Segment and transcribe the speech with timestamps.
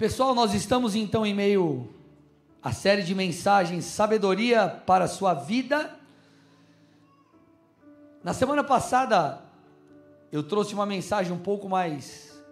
[0.00, 1.86] Pessoal, nós estamos então em meio
[2.62, 5.94] à série de mensagens Sabedoria para a sua vida.
[8.24, 9.42] Na semana passada,
[10.32, 12.42] eu trouxe uma mensagem um pouco mais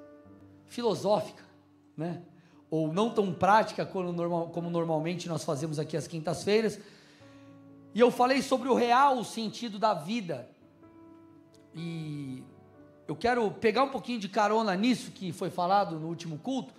[0.66, 1.42] filosófica,
[1.96, 2.20] né?
[2.70, 6.78] Ou não tão prática como, normal, como normalmente nós fazemos aqui às quintas-feiras.
[7.94, 10.46] E eu falei sobre o real sentido da vida.
[11.74, 12.44] E
[13.06, 16.76] eu quero pegar um pouquinho de carona nisso que foi falado no último culto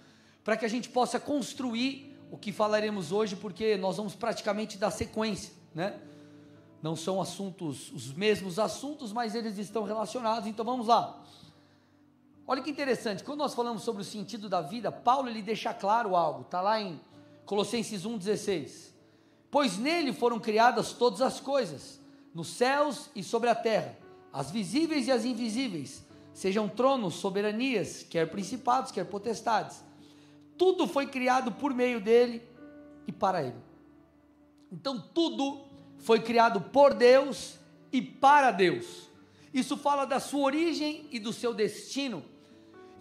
[0.49, 4.89] para que a gente possa construir o que falaremos hoje, porque nós vamos praticamente dar
[4.89, 6.01] sequência, né?
[6.81, 11.23] Não são assuntos, os mesmos assuntos, mas eles estão relacionados, então vamos lá.
[12.47, 16.15] Olha que interessante, quando nós falamos sobre o sentido da vida, Paulo ele deixa claro
[16.15, 16.99] algo, está lá em
[17.45, 18.89] Colossenses 1,16.
[19.51, 22.01] Pois nele foram criadas todas as coisas,
[22.33, 23.95] nos céus e sobre a terra,
[24.33, 26.03] as visíveis e as invisíveis,
[26.33, 29.87] sejam tronos, soberanias, quer principados, quer potestades
[30.59, 32.43] tudo foi criado por meio dele
[33.07, 33.55] e para ele.
[34.69, 35.61] Então tudo
[35.97, 37.57] foi criado por Deus
[37.93, 39.09] e para Deus.
[39.53, 42.23] Isso fala da sua origem e do seu destino.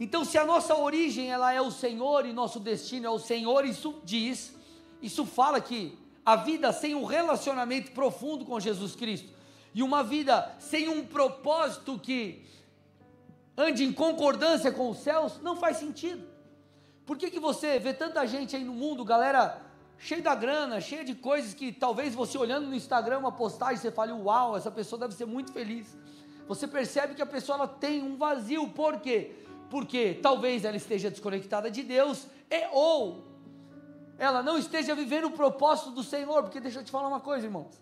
[0.01, 3.65] Então, se a nossa origem ela é o Senhor e nosso destino é o Senhor,
[3.65, 4.55] isso diz,
[5.03, 9.29] isso fala que a vida sem um relacionamento profundo com Jesus Cristo
[9.75, 12.47] e uma vida sem um propósito que
[13.57, 16.38] ande em concordância com os céus não faz sentido.
[17.09, 19.63] Por que, que você vê tanta gente aí no mundo, galera
[19.97, 23.91] cheia da grana, cheia de coisas que talvez você olhando no Instagram uma postagem, você
[23.91, 25.97] fale, uau, essa pessoa deve ser muito feliz.
[26.47, 29.35] Você percebe que a pessoa tem um vazio, por quê?
[29.71, 33.25] Porque talvez ela esteja desconectada de Deus, e ou
[34.19, 37.47] ela não esteja vivendo o propósito do Senhor, porque deixa eu te falar uma coisa,
[37.47, 37.81] irmãos.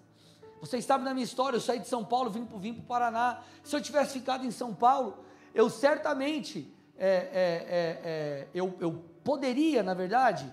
[0.60, 3.42] Vocês sabem da minha história, eu saí de São Paulo, vim para o Paraná.
[3.64, 5.18] Se eu tivesse ficado em São Paulo,
[5.52, 10.46] eu certamente é, é, é, é eu, eu poderia, na verdade,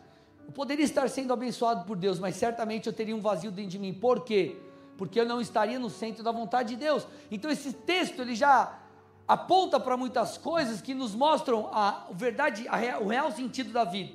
[0.47, 3.77] eu poderia estar sendo abençoado por Deus, mas certamente eu teria um vazio dentro de
[3.77, 3.93] mim.
[3.93, 4.57] Por quê?
[4.97, 7.06] Porque eu não estaria no centro da vontade de Deus.
[7.29, 8.79] Então esse texto ele já
[9.28, 14.13] aponta para muitas coisas que nos mostram a verdade, a, o real sentido da vida.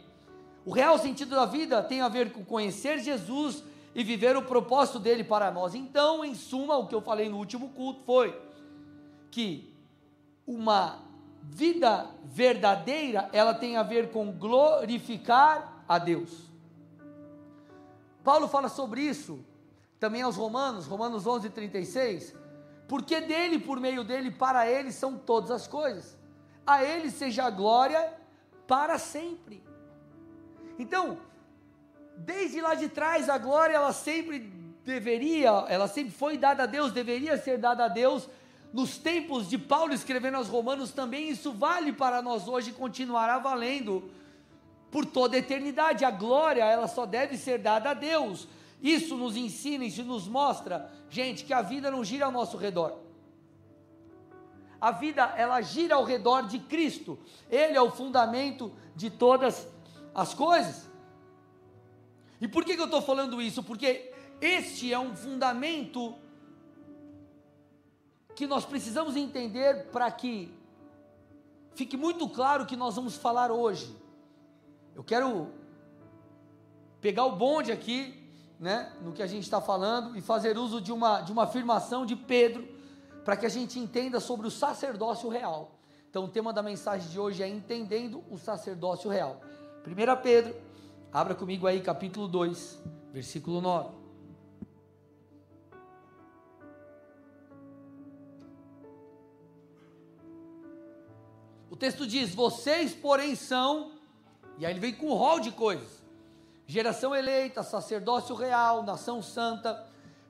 [0.67, 3.63] O real sentido da vida tem a ver com conhecer Jesus
[3.95, 5.73] e viver o propósito dele para nós.
[5.73, 8.37] Então, em suma, o que eu falei no último culto foi
[9.31, 9.73] que
[10.45, 11.08] uma
[11.43, 16.49] vida verdadeira, ela tem a ver com glorificar a Deus.
[18.23, 19.45] Paulo fala sobre isso
[19.99, 22.35] também aos Romanos, Romanos 11, 36.
[22.87, 26.17] Porque dele, por meio dele, para ele são todas as coisas.
[26.67, 28.13] A ele seja a glória
[28.67, 29.63] para sempre.
[30.79, 31.19] Então,
[32.17, 34.41] desde lá de trás, a glória ela sempre
[34.85, 38.29] deveria, ela sempre foi dada a Deus, deveria ser dada a Deus,
[38.73, 43.39] nos tempos de Paulo escrevendo aos Romanos, também isso vale para nós hoje e continuará
[43.39, 44.11] valendo
[44.91, 46.05] por toda a eternidade.
[46.05, 48.47] A glória, ela só deve ser dada a Deus.
[48.83, 52.99] Isso nos ensina, isso nos mostra, gente, que a vida não gira ao nosso redor.
[54.81, 57.19] A vida, ela gira ao redor de Cristo.
[57.51, 59.67] Ele é o fundamento de todas
[60.15, 60.89] as coisas.
[62.41, 63.63] E por que, que eu estou falando isso?
[63.63, 66.15] Porque este é um fundamento
[68.39, 70.55] que nós precisamos entender para que
[71.75, 73.93] fique muito claro o que nós vamos falar hoje.
[74.95, 75.49] Eu quero
[77.01, 80.93] pegar o bonde aqui, né, no que a gente está falando e fazer uso de
[80.93, 82.69] uma, de uma afirmação de Pedro,
[83.25, 85.73] para que a gente entenda sobre o sacerdócio real.
[86.09, 89.41] Então, o tema da mensagem de hoje é Entendendo o Sacerdócio Real.
[89.85, 90.55] 1 Pedro,
[91.13, 92.79] abra comigo aí, capítulo 2,
[93.13, 93.98] versículo 9.
[101.79, 103.93] Texto diz: Vocês, porém, são,
[104.59, 106.03] e aí ele vem com um rol de coisas:
[106.67, 109.87] geração eleita, sacerdócio real, nação santa,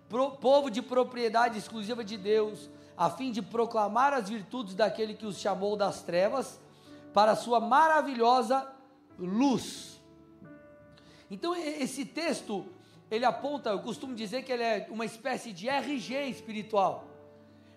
[0.09, 5.27] pro, povo de propriedade exclusiva de Deus, a fim de proclamar as virtudes daquele que
[5.27, 6.61] os chamou das trevas
[7.15, 8.71] para a sua maravilhosa
[9.19, 9.99] luz.
[11.31, 12.67] Então, esse texto,
[13.11, 17.05] ele aponta, eu costumo dizer que ele é uma espécie de RG espiritual.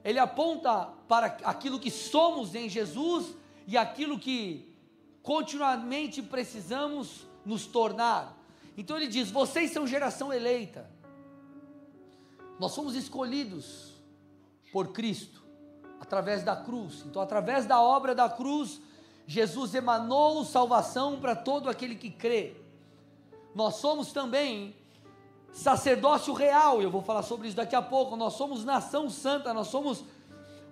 [0.04, 4.76] Ele aponta para aquilo que somos em Jesus e aquilo que
[5.22, 8.38] continuamente precisamos nos tornar.
[8.78, 10.90] Então ele diz: vocês são geração eleita,
[12.60, 13.94] nós somos escolhidos
[14.72, 15.44] por Cristo,
[16.00, 17.04] através da cruz.
[17.06, 18.82] Então, através da obra da cruz,
[19.28, 22.56] Jesus emanou salvação para todo aquele que crê.
[23.54, 24.76] Nós somos também
[25.52, 28.16] sacerdócio real, eu vou falar sobre isso daqui a pouco.
[28.16, 30.04] Nós somos nação santa, nós somos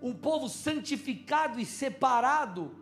[0.01, 2.78] um povo santificado e separado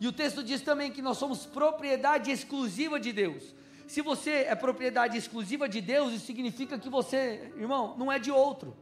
[0.00, 3.54] E o texto diz também que nós somos propriedade exclusiva de Deus.
[3.86, 8.30] Se você é propriedade exclusiva de Deus, isso significa que você, irmão, não é de
[8.30, 8.76] outro.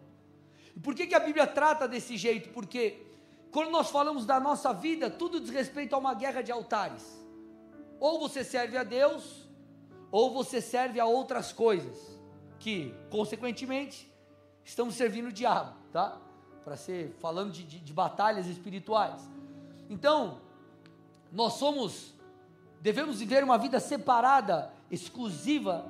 [0.74, 2.50] E por que, que a Bíblia trata desse jeito?
[2.50, 3.06] Porque
[3.50, 7.24] quando nós falamos da nossa vida, tudo diz respeito a uma guerra de altares.
[7.98, 9.48] Ou você serve a Deus,
[10.10, 11.96] ou você serve a outras coisas,
[12.58, 14.12] que, consequentemente,
[14.64, 16.20] estamos servindo o diabo, tá?
[16.64, 19.22] Para ser falando de, de, de batalhas espirituais.
[19.88, 20.40] Então,
[21.32, 22.14] nós somos,
[22.80, 25.86] devemos viver uma vida separada, exclusiva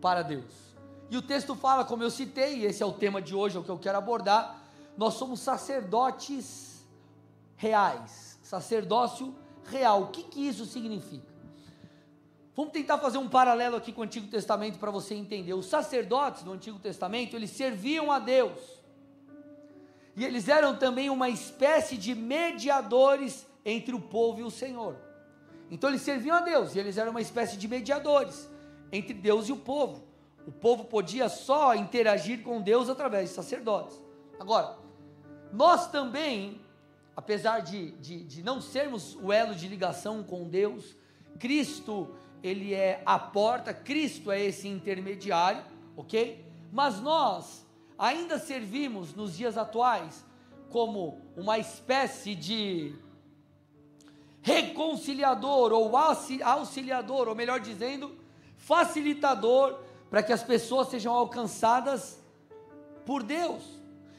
[0.00, 0.64] para Deus.
[1.10, 3.60] E o texto fala, como eu citei, e esse é o tema de hoje, é
[3.60, 4.62] o que eu quero abordar.
[4.96, 6.84] Nós somos sacerdotes
[7.56, 9.34] reais, sacerdócio
[9.64, 10.02] real.
[10.02, 11.34] O que, que isso significa?
[12.56, 15.54] Vamos tentar fazer um paralelo aqui com o Antigo Testamento para você entender.
[15.54, 18.58] Os sacerdotes do Antigo Testamento, eles serviam a Deus.
[20.16, 24.96] E eles eram também uma espécie de mediadores entre o povo e o Senhor.
[25.70, 28.48] Então eles serviam a Deus e eles eram uma espécie de mediadores
[28.92, 30.04] entre Deus e o povo.
[30.46, 34.00] O povo podia só interagir com Deus através de sacerdotes.
[34.38, 34.76] Agora,
[35.52, 36.60] nós também,
[37.16, 40.96] apesar de, de, de não sermos o elo de ligação com Deus,
[41.38, 45.64] Cristo, ele é a porta, Cristo é esse intermediário,
[45.96, 46.44] ok?
[46.70, 47.66] Mas nós
[47.98, 50.24] ainda servimos nos dias atuais
[50.70, 52.94] como uma espécie de
[54.44, 58.14] reconciliador ou auxiliador, ou melhor dizendo,
[58.58, 59.78] facilitador
[60.10, 62.22] para que as pessoas sejam alcançadas
[63.06, 63.62] por Deus.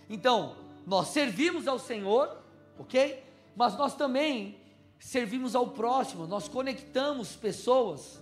[0.10, 0.56] Então,
[0.86, 2.36] nós servimos ao Senhor,
[2.80, 3.24] ok?
[3.56, 4.58] Mas nós também
[5.00, 8.20] servimos ao próximo, nós conectamos pessoas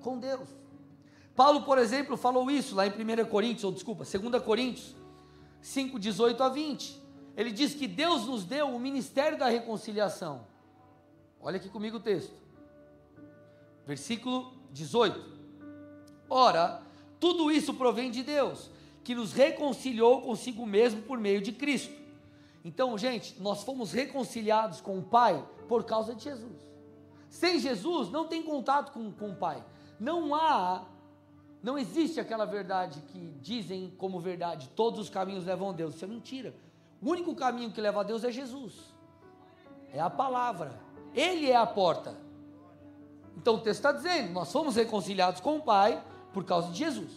[0.00, 0.48] com Deus.
[1.34, 4.96] Paulo, por exemplo, falou isso lá em 1 Coríntios, ou desculpa, 2 Coríntios
[5.60, 7.02] 5, 18 a 20.
[7.36, 10.55] Ele diz que Deus nos deu o ministério da reconciliação.
[11.46, 12.34] Olha aqui comigo o texto.
[13.86, 15.16] Versículo 18.
[16.28, 16.82] Ora,
[17.20, 18.68] tudo isso provém de Deus,
[19.04, 21.94] que nos reconciliou consigo mesmo por meio de Cristo.
[22.64, 26.68] Então, gente, nós fomos reconciliados com o Pai por causa de Jesus.
[27.30, 29.64] Sem Jesus, não tem contato com, com o Pai.
[30.00, 30.84] Não há,
[31.62, 35.94] não existe aquela verdade que dizem como verdade: todos os caminhos levam a Deus.
[35.94, 36.56] Isso é mentira.
[37.00, 38.74] O único caminho que leva a Deus é Jesus,
[39.92, 40.85] é a palavra.
[41.16, 42.14] Ele é a porta.
[43.36, 47.10] Então o texto está dizendo: nós fomos reconciliados com o Pai por causa de Jesus.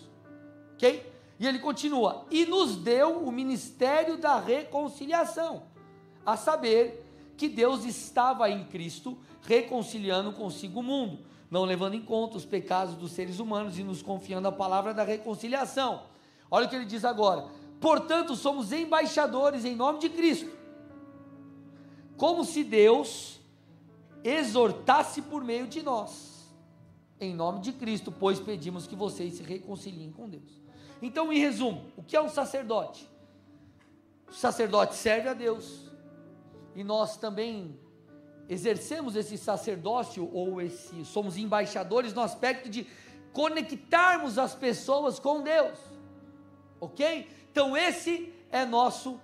[0.74, 1.12] Ok?
[1.38, 5.64] E ele continua: e nos deu o ministério da reconciliação,
[6.26, 7.06] a saber
[7.36, 11.20] que Deus estava em Cristo reconciliando consigo o mundo,
[11.50, 15.04] não levando em conta os pecados dos seres humanos e nos confiando a palavra da
[15.04, 16.04] reconciliação.
[16.52, 17.48] Olha o que ele diz agora:
[17.82, 20.52] portanto, somos embaixadores em nome de Cristo,
[22.18, 23.39] como se Deus
[24.24, 26.48] exortasse por meio de nós.
[27.20, 30.60] Em nome de Cristo, pois pedimos que vocês se reconciliem com Deus.
[31.02, 33.10] Então, em resumo, o que é um sacerdote?
[34.30, 35.90] O sacerdote serve a Deus.
[36.76, 37.78] E nós também
[38.48, 42.88] exercemos esse sacerdócio ou esse somos embaixadores no aspecto de
[43.32, 45.78] conectarmos as pessoas com Deus.
[46.80, 47.28] OK?
[47.52, 49.20] Então esse é nosso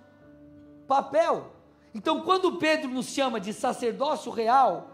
[0.86, 1.55] papel.
[1.96, 4.90] Então, quando Pedro nos chama de sacerdócio real,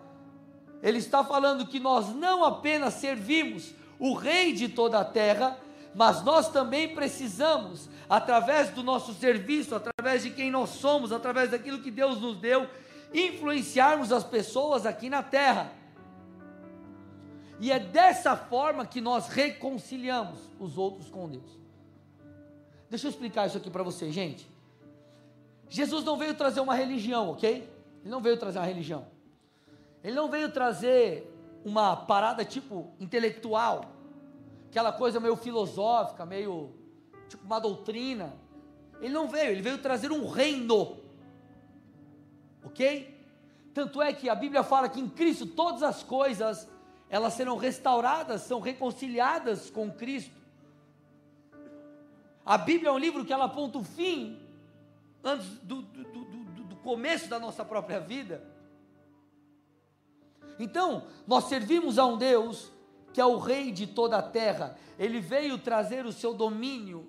[0.81, 5.59] ele está falando que nós não apenas servimos o Rei de toda a terra,
[5.97, 11.81] mas nós também precisamos, através do nosso serviço, através de quem nós somos, através daquilo
[11.81, 12.71] que Deus nos deu,
[13.13, 15.73] influenciarmos as pessoas aqui na terra.
[17.59, 21.59] E é dessa forma que nós reconciliamos os outros com Deus.
[22.89, 24.52] Deixa eu explicar isso aqui para você, gente.
[25.73, 27.67] Jesus não veio trazer uma religião, ok?
[28.03, 29.07] Ele não veio trazer uma religião.
[30.05, 33.91] Ele não veio trazer uma parada tipo intelectual,
[34.69, 36.75] aquela coisa meio filosófica, meio
[37.27, 38.35] tipo uma doutrina.
[39.01, 40.99] Ele não veio, ele veio trazer um reino.
[42.63, 43.19] Ok?
[43.73, 46.69] Tanto é que a Bíblia fala que em Cristo todas as coisas
[47.09, 50.37] elas serão restauradas, são reconciliadas com Cristo.
[52.45, 54.42] A Bíblia é um livro que ela aponta o fim
[55.25, 58.43] antes do, do, do, do começo da nossa própria vida.
[60.59, 62.71] Então, nós servimos a um Deus
[63.13, 67.07] que é o Rei de toda a terra, ele veio trazer o seu domínio.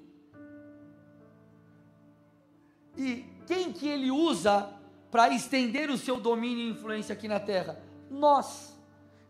[2.97, 4.69] E quem que ele usa
[5.09, 7.81] para estender o seu domínio e influência aqui na terra?
[8.09, 8.77] Nós,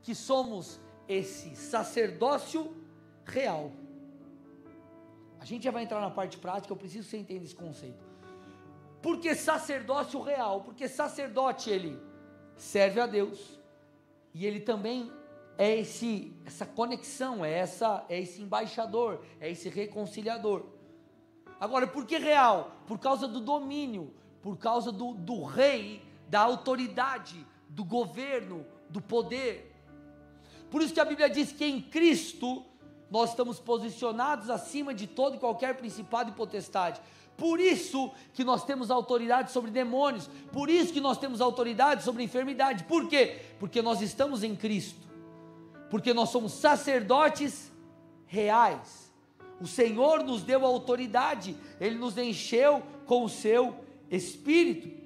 [0.02, 2.76] que somos esse sacerdócio
[3.26, 3.72] real.
[5.40, 8.13] A gente já vai entrar na parte prática, eu preciso que você entenda esse conceito.
[9.04, 12.00] Porque sacerdócio real, porque sacerdote ele
[12.56, 13.60] serve a Deus
[14.34, 15.12] e ele também
[15.58, 20.64] é esse essa conexão, é essa é esse embaixador, é esse reconciliador.
[21.60, 22.72] Agora, por que real?
[22.88, 29.76] Por causa do domínio, por causa do, do rei, da autoridade, do governo, do poder.
[30.72, 32.66] Por isso que a Bíblia diz que em Cristo
[33.12, 37.02] nós estamos posicionados acima de todo e qualquer principado e potestade.
[37.38, 42.24] Por isso que nós temos autoridade sobre demônios, por isso que nós temos autoridade sobre
[42.24, 42.84] enfermidade.
[42.84, 43.40] Por quê?
[43.60, 45.02] Porque nós estamos em Cristo.
[45.90, 47.72] Porque nós somos sacerdotes
[48.26, 49.04] reais
[49.64, 53.74] o Senhor nos deu autoridade, Ele nos encheu com o seu
[54.12, 55.02] Espírito.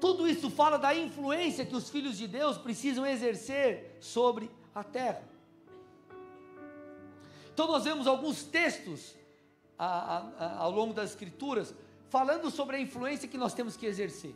[0.00, 5.28] Tudo isso fala da influência que os filhos de Deus precisam exercer sobre a terra.
[7.52, 9.16] Então, nós vemos alguns textos
[9.78, 11.74] a, a, ao longo das Escrituras
[12.08, 14.34] falando sobre a influência que nós temos que exercer.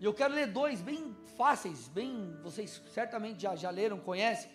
[0.00, 4.50] E eu quero ler dois bem fáceis, bem, vocês certamente já, já leram, conhecem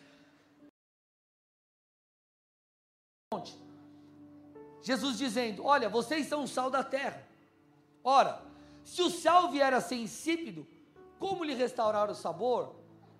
[4.87, 7.21] Jesus dizendo: Olha, vocês são o sal da terra.
[8.01, 8.41] Ora,
[8.85, 10.65] se o sal vier a ser insípido,
[11.19, 12.73] como lhe restaurar o sabor?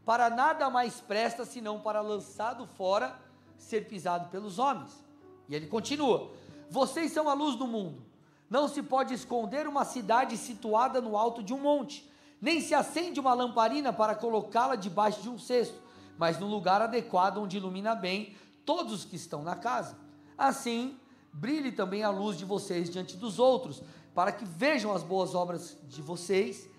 [0.06, 3.20] Para nada mais presta senão para lançado fora,
[3.58, 5.04] ser pisado pelos homens.
[5.50, 6.32] E ele continua:
[6.70, 8.06] Vocês são a luz do mundo.
[8.50, 12.10] Não se pode esconder uma cidade situada no alto de um monte,
[12.42, 15.76] nem se acende uma lamparina para colocá-la debaixo de um cesto,
[16.18, 19.98] mas no lugar adequado onde ilumina bem todos os que estão na casa.
[20.38, 20.98] Assim,
[21.34, 23.82] brilhe também a luz de vocês diante dos outros,
[24.14, 26.70] para que vejam as boas obras de vocês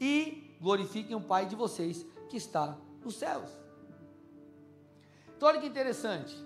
[0.00, 3.50] e glorifiquem o Pai de vocês que está nos céus.
[5.36, 6.36] Então, olha que interessante.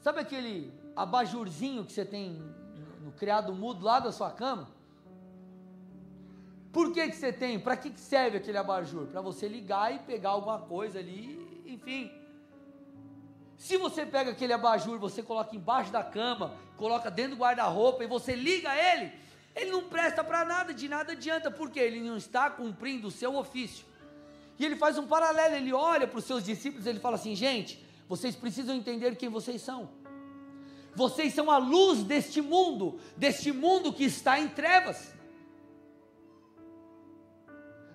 [0.00, 2.42] Sabe aquele abajurzinho que você tem
[3.00, 4.68] no criado mudo lá da sua cama?
[6.72, 7.58] Por que, que você tem?
[7.58, 9.06] Para que, que serve aquele abajur?
[9.06, 12.12] Para você ligar e pegar alguma coisa ali, enfim.
[13.56, 18.06] Se você pega aquele abajur, você coloca embaixo da cama, coloca dentro do guarda-roupa e
[18.06, 19.12] você liga ele,
[19.54, 23.36] ele não presta para nada, de nada adianta, porque ele não está cumprindo o seu
[23.36, 23.84] ofício.
[24.58, 27.84] E ele faz um paralelo, ele olha para os seus discípulos, ele fala assim: gente,
[28.08, 29.88] vocês precisam entender quem vocês são.
[30.94, 35.12] Vocês são a luz deste mundo, deste mundo que está em trevas.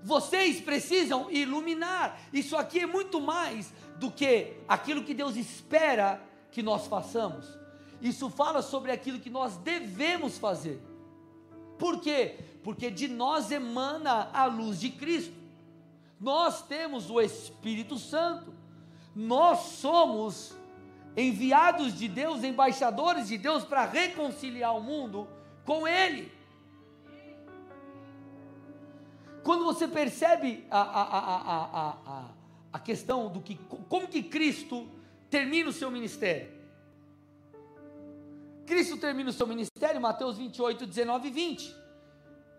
[0.03, 2.21] Vocês precisam iluminar.
[2.31, 6.21] Isso aqui é muito mais do que aquilo que Deus espera
[6.51, 7.47] que nós façamos.
[8.01, 10.79] Isso fala sobre aquilo que nós devemos fazer.
[11.77, 12.37] Por quê?
[12.63, 15.33] Porque de nós emana a luz de Cristo.
[16.19, 18.53] Nós temos o Espírito Santo.
[19.15, 20.55] Nós somos
[21.15, 25.27] enviados de Deus, embaixadores de Deus para reconciliar o mundo
[25.63, 26.31] com Ele.
[29.43, 31.05] Quando você percebe a, a,
[31.84, 32.29] a,
[32.74, 33.55] a, questão do que
[33.88, 34.89] como que Cristo
[35.29, 36.51] termina o seu ministério.
[38.65, 41.75] Cristo termina o seu ministério, Mateus 28, 19 e 20.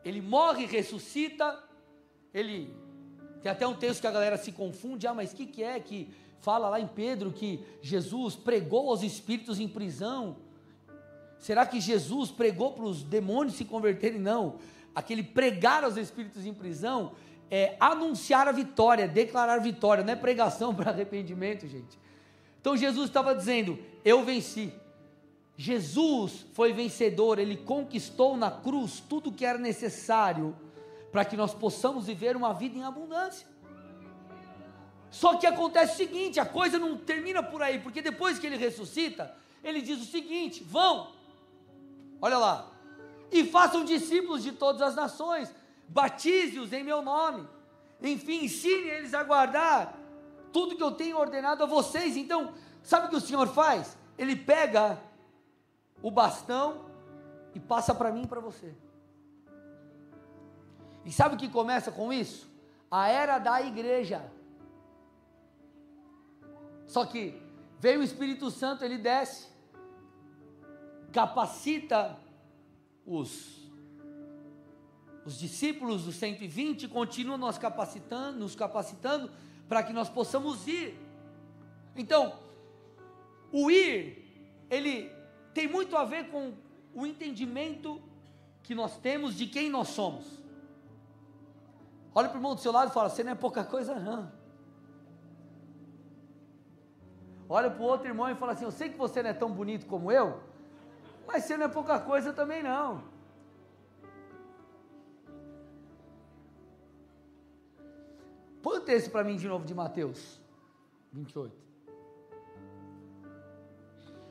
[0.05, 1.61] Ele morre, ressuscita,
[2.33, 2.73] ele
[3.43, 5.81] tem até um texto que a galera se confunde, ah, mas o que, que é
[5.81, 6.09] que
[6.41, 10.37] fala lá em Pedro que Jesus pregou aos espíritos em prisão?
[11.39, 14.19] Será que Jesus pregou para os demônios se converterem?
[14.19, 14.57] Não.
[14.95, 17.13] Aquele pregar aos espíritos em prisão
[17.51, 21.99] é anunciar a vitória, declarar vitória, não é pregação para arrependimento, gente.
[22.61, 24.73] Então Jesus estava dizendo: Eu venci.
[25.59, 30.55] Jesus foi vencedor, ele conquistou na cruz tudo que era necessário
[31.11, 33.47] para que nós possamos viver uma vida em abundância.
[35.17, 38.57] Só que acontece o seguinte: a coisa não termina por aí, porque depois que ele
[38.57, 41.13] ressuscita, ele diz o seguinte: vão,
[42.21, 42.71] olha lá,
[43.33, 45.51] e façam discípulos de todas as nações
[45.89, 47.49] batize-os em meu nome,
[48.03, 49.97] enfim, ensine eles a guardar
[50.53, 52.17] tudo que eu tenho ordenado a vocês.
[52.17, 53.97] Então, sabe o que o Senhor faz?
[54.19, 54.99] Ele pega
[56.03, 56.85] o bastão
[57.55, 58.75] e passa para mim e para você.
[61.07, 62.51] E sabe o que começa com isso?
[62.91, 64.36] A era da igreja.
[66.87, 67.41] Só que
[67.79, 69.49] veio o Espírito Santo, ele desce,
[71.13, 72.19] capacita
[73.05, 73.57] os
[75.27, 79.29] os discípulos dos 120 continuam nos capacitando, nos capacitando
[79.69, 80.97] para que nós possamos ir.
[81.97, 82.39] Então,
[83.51, 84.25] o ir,
[84.71, 85.13] ele
[85.53, 86.53] tem muito a ver com
[86.95, 88.01] o entendimento
[88.63, 90.25] que nós temos de quem nós somos.
[92.15, 94.31] Olha para o irmão do seu lado e fala: Você não é pouca coisa, não.
[97.49, 99.51] Olha para o outro irmão e fala assim: Eu sei que você não é tão
[99.51, 100.41] bonito como eu,
[101.27, 103.17] mas você não é pouca coisa também, não.
[108.87, 110.41] texto para mim de novo de Mateus
[111.13, 111.55] 28.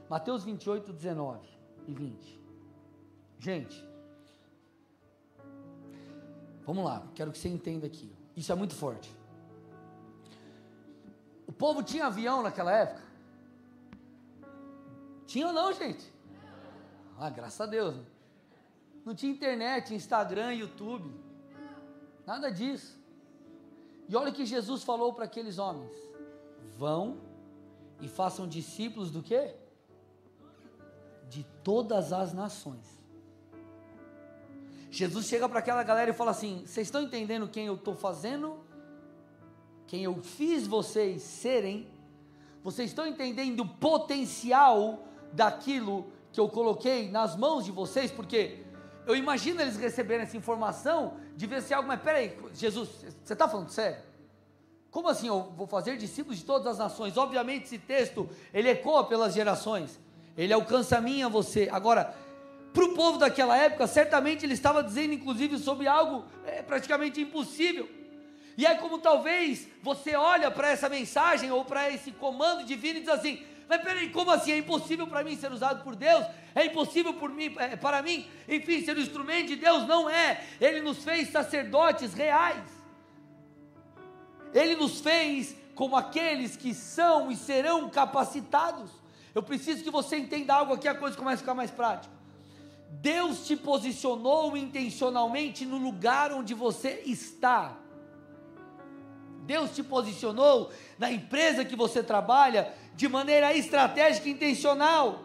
[0.10, 1.48] Mateus 28, 19
[1.88, 2.42] e 20.
[3.38, 3.86] Gente,
[6.66, 8.16] vamos lá, quero que você entenda aqui.
[8.36, 9.14] Isso é muito forte.
[11.48, 13.04] O povo tinha avião naquela época?
[15.26, 16.14] Tinha ou não, gente?
[17.18, 17.96] Ah, graças a Deus.
[19.06, 21.14] Não tinha internet, Instagram, YouTube.
[22.26, 23.00] Nada disso.
[24.08, 25.92] E olha o que Jesus falou para aqueles homens:
[26.78, 27.20] vão
[28.02, 29.56] e façam discípulos do quê?
[31.30, 32.96] De todas as nações.
[34.92, 38.60] Jesus chega para aquela galera e fala assim: vocês estão entendendo quem eu estou fazendo?
[39.88, 41.88] Quem eu fiz vocês serem?
[42.64, 48.12] Vocês estão entendendo o potencial daquilo que eu coloquei nas mãos de vocês?
[48.12, 48.64] Porque
[49.06, 52.90] eu imagino eles receberem essa informação de ver se algo, mas peraí, Jesus,
[53.24, 54.02] você está falando sério?
[54.90, 57.18] Como assim eu vou fazer discípulos de todas as nações?
[57.18, 60.00] Obviamente esse texto, ele ecoa pelas gerações,
[60.36, 61.70] ele alcança a mim a você.
[61.72, 62.16] Agora,
[62.74, 67.88] para o povo daquela época, certamente ele estava dizendo inclusive sobre algo é, praticamente impossível.
[68.58, 73.02] E aí como talvez você olha para essa mensagem ou para esse comando divino e
[73.02, 74.52] diz assim, mas peraí, como assim?
[74.52, 76.26] É impossível para mim ser usado por Deus?
[76.54, 79.88] É impossível por mim, é, para mim, enfim, ser um instrumento de Deus?
[79.88, 80.44] Não é.
[80.62, 82.64] Ele nos fez sacerdotes reais.
[84.54, 88.90] Ele nos fez como aqueles que são e serão capacitados.
[89.34, 92.14] Eu preciso que você entenda algo aqui, a coisa começa a ficar mais prática.
[92.90, 97.76] Deus te posicionou intencionalmente no lugar onde você está.
[99.46, 105.24] Deus te posicionou na empresa que você trabalha de maneira estratégica e intencional.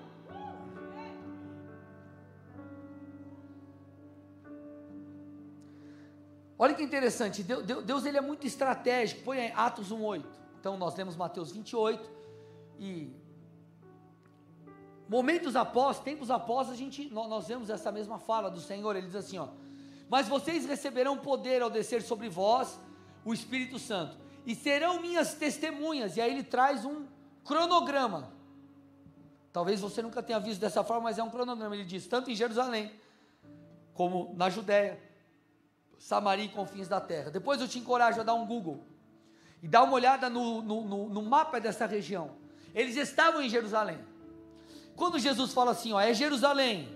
[6.58, 9.22] Olha que interessante, Deus, Deus, ele é muito estratégico.
[9.22, 10.22] Põe aí Atos 1:8.
[10.60, 12.10] Então nós lemos Mateus 28
[12.78, 13.10] e
[15.08, 18.94] momentos após, tempos após, a gente nós, nós vemos essa mesma fala do Senhor.
[18.94, 19.48] Ele diz assim, ó:
[20.10, 22.78] "Mas vocês receberão poder ao descer sobre vós
[23.24, 26.16] o Espírito Santo, e serão minhas testemunhas".
[26.16, 27.06] E aí ele traz um
[27.44, 28.32] cronograma.
[29.52, 31.74] Talvez você nunca tenha visto dessa forma, mas é um cronograma.
[31.74, 32.92] Ele diz: tanto em Jerusalém,
[33.94, 34.98] como na Judéia,
[35.98, 37.30] Samaria e confins da terra.
[37.30, 38.80] Depois eu te encorajo a dar um Google
[39.62, 42.30] e dar uma olhada no, no, no, no mapa dessa região.
[42.74, 43.98] Eles estavam em Jerusalém.
[44.96, 46.88] Quando Jesus fala assim, ó, é Jerusalém,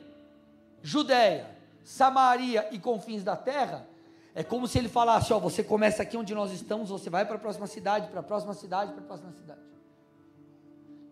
[0.83, 3.87] Judéia, Samaria e confins da terra,
[4.35, 7.37] é como se ele falasse, ó, você começa aqui onde nós estamos, você vai para
[7.37, 9.61] a próxima cidade, para a próxima cidade, para a próxima cidade.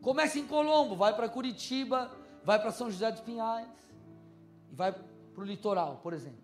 [0.01, 2.11] Começa em Colombo, vai para Curitiba,
[2.43, 3.69] vai para São José dos Pinhais,
[4.73, 6.43] e vai para o litoral, por exemplo.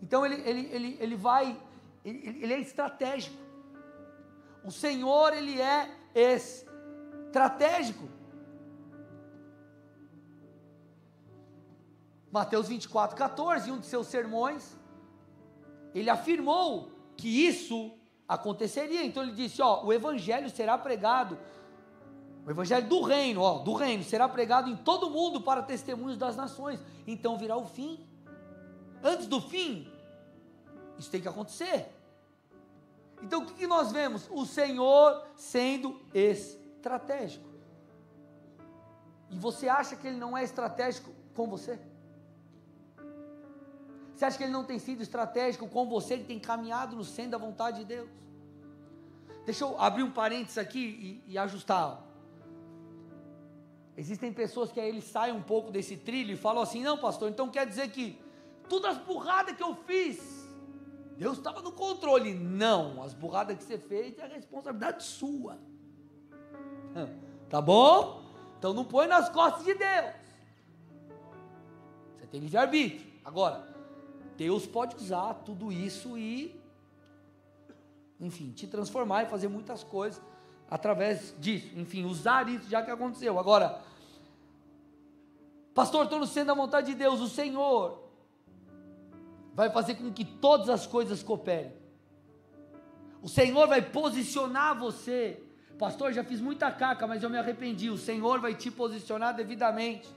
[0.00, 1.54] Então ele, ele, ele, ele vai,
[2.02, 3.36] ele, ele é estratégico.
[4.64, 8.08] O Senhor, ele é estratégico.
[12.32, 14.77] Mateus 24, 14, em um de seus sermões,
[15.94, 17.92] ele afirmou que isso
[18.26, 19.04] aconteceria.
[19.04, 21.38] Então ele disse: Ó, o evangelho será pregado
[22.48, 26.34] o evangelho do reino, ó, do reino, será pregado em todo mundo para testemunhos das
[26.34, 26.80] nações.
[27.06, 28.08] Então virá o fim.
[29.02, 29.86] Antes do fim,
[30.96, 31.94] isso tem que acontecer.
[33.22, 34.26] Então o que, que nós vemos?
[34.30, 37.46] O Senhor sendo estratégico.
[39.28, 41.78] E você acha que ele não é estratégico com você?
[44.18, 47.30] Você acha que ele não tem sido estratégico com você que tem caminhado no centro
[47.30, 48.08] da vontade de Deus?
[49.46, 52.02] Deixa eu abrir um parênteses aqui e, e ajustar.
[53.96, 57.30] Existem pessoas que aí eles saem um pouco desse trilho e falam assim: não, pastor,
[57.30, 58.20] então quer dizer que
[58.68, 60.18] todas as burradas que eu fiz,
[61.16, 62.34] Deus estava no controle.
[62.34, 65.58] Não, as burradas que você fez é a responsabilidade sua.
[67.48, 68.22] Tá bom?
[68.58, 70.12] Então não põe nas costas de Deus.
[72.18, 73.10] Você tem livre-arbítrio.
[73.24, 73.77] Agora,
[74.38, 76.54] Deus pode usar tudo isso e,
[78.20, 80.22] enfim, te transformar e fazer muitas coisas
[80.70, 81.76] através disso.
[81.76, 83.36] Enfim, usar isso já que aconteceu.
[83.36, 83.82] Agora,
[85.74, 88.08] pastor, estou no centro da vontade de Deus, o Senhor
[89.54, 91.72] vai fazer com que todas as coisas cooperem.
[93.20, 95.42] O Senhor vai posicionar você.
[95.76, 97.90] Pastor, já fiz muita caca, mas eu me arrependi.
[97.90, 100.08] O Senhor vai te posicionar devidamente.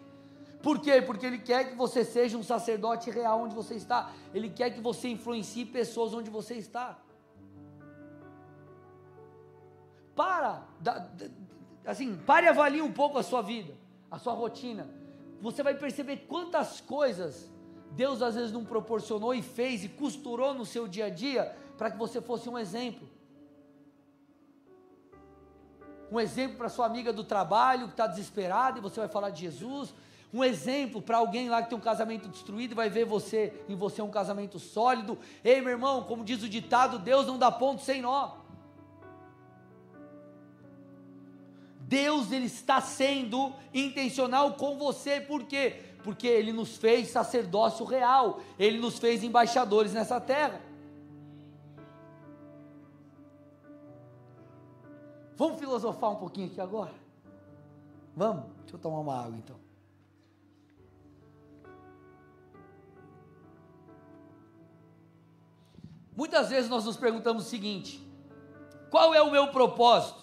[0.62, 1.02] Por quê?
[1.02, 4.12] Porque Ele quer que você seja um sacerdote real onde você está.
[4.34, 7.00] Ele quer que você influencie pessoas onde você está.
[10.16, 10.64] Para,
[11.86, 13.74] assim, pare e avalie um pouco a sua vida,
[14.10, 14.88] a sua rotina.
[15.42, 17.50] Você vai perceber quantas coisas
[17.92, 21.90] Deus às vezes não proporcionou e fez e costurou no seu dia a dia para
[21.90, 23.10] que você fosse um exemplo.
[26.12, 29.42] um exemplo para sua amiga do trabalho que está desesperada e você vai falar de
[29.42, 29.94] Jesus,
[30.34, 34.02] um exemplo para alguém lá que tem um casamento destruído vai ver você em você
[34.02, 35.18] um casamento sólido.
[35.44, 38.38] Ei, meu irmão, como diz o ditado, Deus não dá ponto sem nó.
[41.82, 45.82] Deus ele está sendo intencional com você, por quê?
[46.02, 50.62] Porque ele nos fez sacerdócio real, ele nos fez embaixadores nessa terra.
[55.36, 56.94] Vamos filosofar um pouquinho aqui agora?
[58.16, 58.46] Vamos?
[58.62, 59.71] Deixa eu tomar uma água então.
[66.16, 68.02] Muitas vezes nós nos perguntamos o seguinte:
[68.90, 70.22] qual é o meu propósito?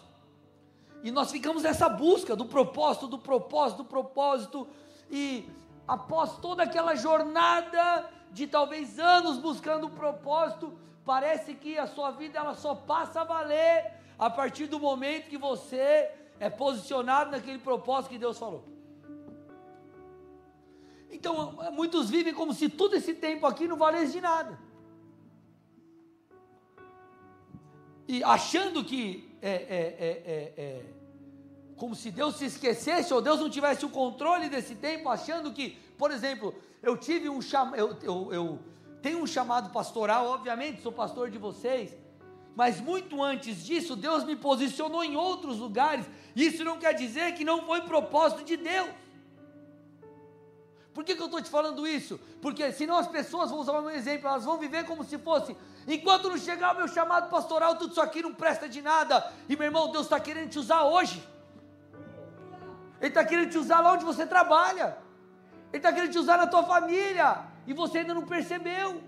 [1.03, 4.69] E nós ficamos nessa busca do propósito, do propósito, do propósito,
[5.11, 5.49] e
[5.87, 12.39] após toda aquela jornada de talvez anos buscando um propósito, parece que a sua vida
[12.39, 18.11] ela só passa a valer a partir do momento que você é posicionado naquele propósito
[18.11, 18.65] que Deus falou.
[21.11, 24.59] Então, muitos vivem como se todo esse tempo aqui não valesse de nada.
[28.09, 30.83] E achando que é, é, é, é,
[31.77, 35.79] como se Deus se esquecesse ou Deus não tivesse o controle desse tempo, achando que,
[35.99, 38.59] por exemplo, eu tive um chamado, eu, eu, eu
[39.03, 41.95] tenho um chamado pastoral, obviamente, sou pastor de vocês,
[42.57, 46.07] mas muito antes disso, Deus me posicionou em outros lugares.
[46.35, 48.89] Isso não quer dizer que não foi propósito de Deus.
[50.99, 52.19] Por que, que eu estou te falando isso?
[52.43, 55.57] Porque senão as pessoas, vou usar o meu exemplo, elas vão viver como se fosse,
[55.87, 59.33] enquanto não chegar o meu chamado pastoral, tudo isso aqui não presta de nada.
[59.49, 61.23] E meu irmão, Deus está querendo te usar hoje.
[63.01, 64.99] Ele está querendo te usar lá onde você trabalha.
[65.73, 67.45] Ele está querendo te usar na tua família.
[67.65, 69.01] E você ainda não percebeu.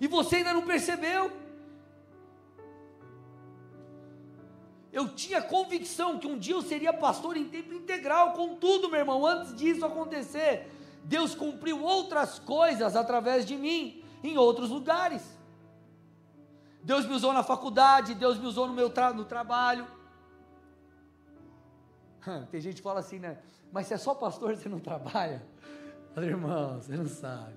[0.00, 1.30] E você ainda não percebeu.
[4.96, 9.26] Eu tinha convicção que um dia eu seria pastor em tempo integral, contudo, meu irmão,
[9.26, 10.72] antes disso acontecer,
[11.04, 15.22] Deus cumpriu outras coisas através de mim em outros lugares.
[16.82, 19.86] Deus me usou na faculdade, Deus me usou no meu tra no trabalho.
[22.50, 23.36] Tem gente que fala assim, né?
[23.70, 25.46] Mas se é só pastor, você não trabalha?
[26.14, 27.52] Falei, irmão, você não sabe.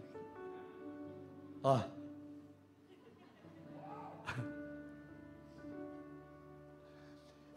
[1.64, 1.80] Ó.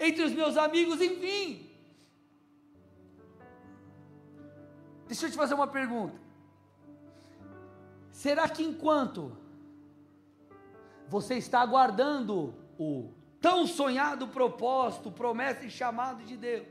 [0.06, 1.70] entre os meus amigos, enfim.
[5.06, 6.18] Deixa eu te fazer uma pergunta.
[8.10, 9.36] Será que enquanto
[11.08, 16.66] você está aguardando o tão sonhado propósito, promessa e chamado de Deus,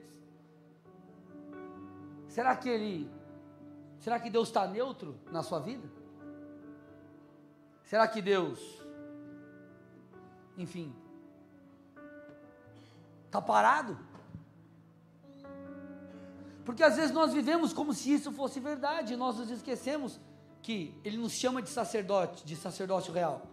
[2.27, 3.09] será que ele,
[3.99, 5.87] será que Deus está neutro na sua vida?
[7.83, 8.59] Será que Deus,
[10.57, 10.93] enfim,
[13.31, 13.97] Está parado?
[16.65, 20.19] Porque às vezes nós vivemos como se isso fosse verdade, e nós nos esquecemos
[20.61, 23.47] que Ele nos chama de sacerdote, de sacerdócio real.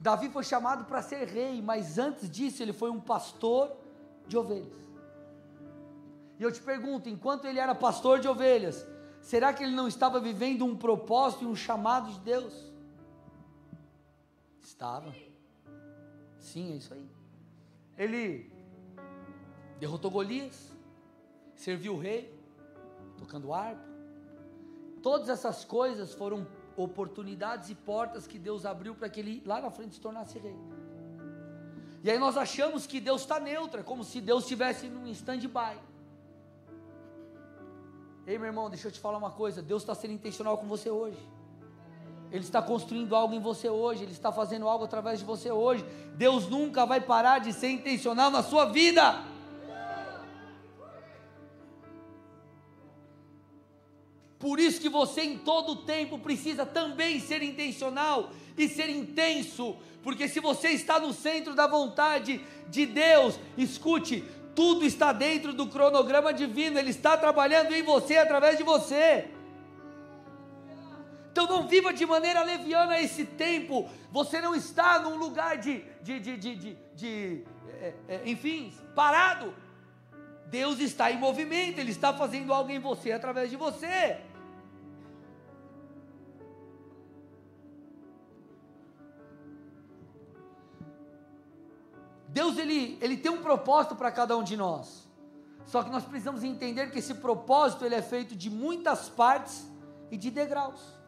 [0.00, 3.70] Davi foi chamado para ser rei, mas antes disso ele foi um pastor
[4.26, 4.80] de ovelhas.
[6.40, 8.84] E eu te pergunto, enquanto ele era pastor de ovelhas,
[9.20, 12.72] será que ele não estava vivendo um propósito e um chamado de Deus?
[14.60, 15.14] Estava.
[16.40, 17.06] Sim, é isso aí.
[17.96, 18.50] Ele
[19.78, 20.72] derrotou Golias,
[21.54, 22.34] serviu o rei,
[23.16, 23.88] tocando harpa.
[25.02, 29.70] Todas essas coisas foram oportunidades e portas que Deus abriu para que ele lá na
[29.70, 30.56] frente se tornasse rei.
[32.02, 35.78] E aí nós achamos que Deus está neutro, é como se Deus estivesse num stand-by.
[38.26, 40.90] Ei, meu irmão, deixa eu te falar uma coisa: Deus está sendo intencional com você
[40.90, 41.18] hoje.
[42.32, 45.84] Ele está construindo algo em você hoje, Ele está fazendo algo através de você hoje.
[46.14, 49.24] Deus nunca vai parar de ser intencional na sua vida.
[54.38, 60.28] Por isso que você em todo tempo precisa também ser intencional e ser intenso, porque
[60.28, 66.32] se você está no centro da vontade de Deus, escute, tudo está dentro do cronograma
[66.32, 69.28] divino, Ele está trabalhando em você através de você.
[71.30, 73.88] Então não viva de maneira leviana esse tempo.
[74.10, 77.44] Você não está num lugar de, de, de, de, de, de
[77.80, 79.54] é, é, enfim, parado.
[80.46, 84.20] Deus está em movimento, Ele está fazendo algo em você através de você.
[92.28, 95.08] Deus ele, ele tem um propósito para cada um de nós.
[95.66, 99.68] Só que nós precisamos entender que esse propósito ele é feito de muitas partes
[100.10, 100.99] e de degraus.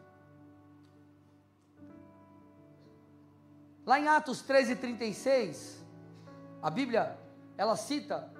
[3.85, 5.83] Lá em Atos 13, 36,
[6.61, 7.17] a Bíblia,
[7.57, 8.31] ela cita,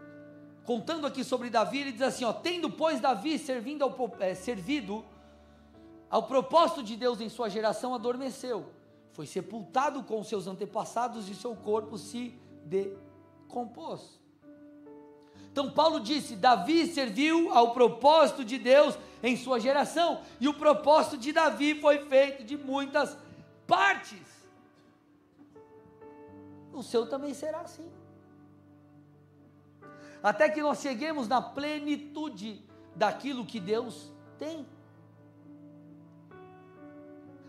[0.64, 5.04] contando aqui sobre Davi, ele diz assim: ó, tendo, pois, Davi servindo ao, é, servido
[6.10, 8.72] ao propósito de Deus em sua geração, adormeceu,
[9.12, 14.18] foi sepultado com seus antepassados e seu corpo se decompôs.
[15.52, 21.18] Então Paulo disse: Davi serviu ao propósito de Deus em sua geração, e o propósito
[21.18, 23.18] de Davi foi feito de muitas
[23.68, 24.43] partes
[26.74, 27.90] o seu também será assim.
[30.22, 34.66] Até que nós cheguemos na plenitude daquilo que Deus tem.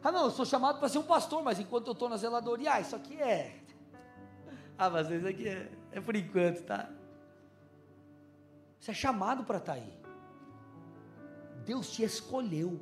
[0.03, 2.75] Ah, não, eu sou chamado para ser um pastor, mas enquanto eu estou na zeladoria,
[2.75, 3.61] ah, isso aqui é.
[4.77, 6.91] Ah, mas isso aqui é, é por enquanto, tá?
[8.81, 9.99] Você é chamado para estar tá aí.
[11.65, 12.79] Deus te escolheu.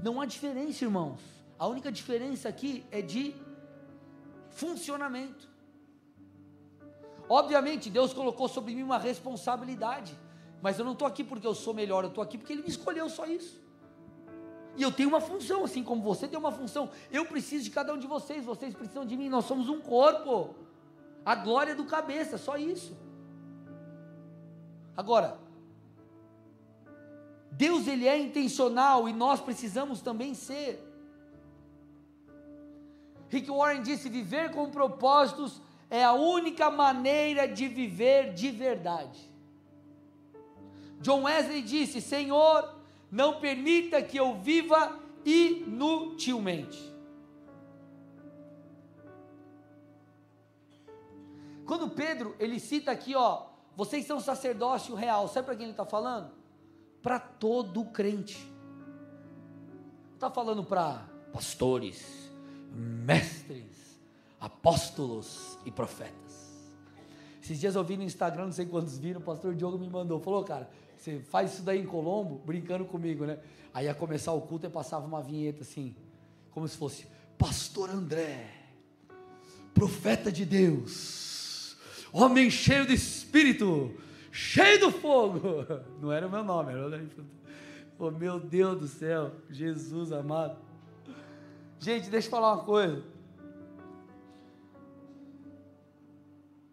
[0.00, 1.35] Não há diferença, irmãos.
[1.58, 3.34] A única diferença aqui é de
[4.50, 5.48] funcionamento.
[7.28, 10.16] Obviamente, Deus colocou sobre mim uma responsabilidade,
[10.62, 12.68] mas eu não estou aqui porque eu sou melhor, eu estou aqui porque Ele me
[12.68, 13.60] escolheu só isso.
[14.76, 16.90] E eu tenho uma função, assim como você tem uma função.
[17.10, 20.54] Eu preciso de cada um de vocês, vocês precisam de mim, nós somos um corpo.
[21.24, 22.96] A glória do cabeça, só isso.
[24.96, 25.38] Agora,
[27.50, 30.85] Deus ele é intencional e nós precisamos também ser.
[33.28, 35.60] Rick Warren disse: viver com propósitos
[35.90, 39.20] é a única maneira de viver de verdade.
[41.00, 42.74] John Wesley disse: Senhor,
[43.10, 46.94] não permita que eu viva inutilmente.
[51.66, 55.84] Quando Pedro ele cita aqui, ó, vocês são sacerdócio real, sabe para quem ele está
[55.84, 56.30] falando?
[57.02, 58.50] Para todo crente.
[60.14, 62.25] Está falando para pastores,
[62.76, 63.98] mestres,
[64.40, 66.46] apóstolos e profetas.
[67.42, 70.20] Esses dias eu vi no Instagram, não sei quantos viram, o pastor Diogo me mandou,
[70.20, 73.38] falou, cara, você faz isso daí em Colombo, brincando comigo, né?
[73.72, 75.94] Aí ia começar o culto e passava uma vinheta assim,
[76.50, 77.06] como se fosse,
[77.38, 78.50] Pastor André,
[79.72, 81.76] profeta de Deus,
[82.12, 83.94] homem cheio de espírito,
[84.32, 85.40] cheio do fogo.
[86.00, 87.36] Não era o meu nome, era o
[87.98, 90.65] Oh meu Deus do céu, Jesus amado.
[91.78, 93.04] Gente, deixa eu falar uma coisa.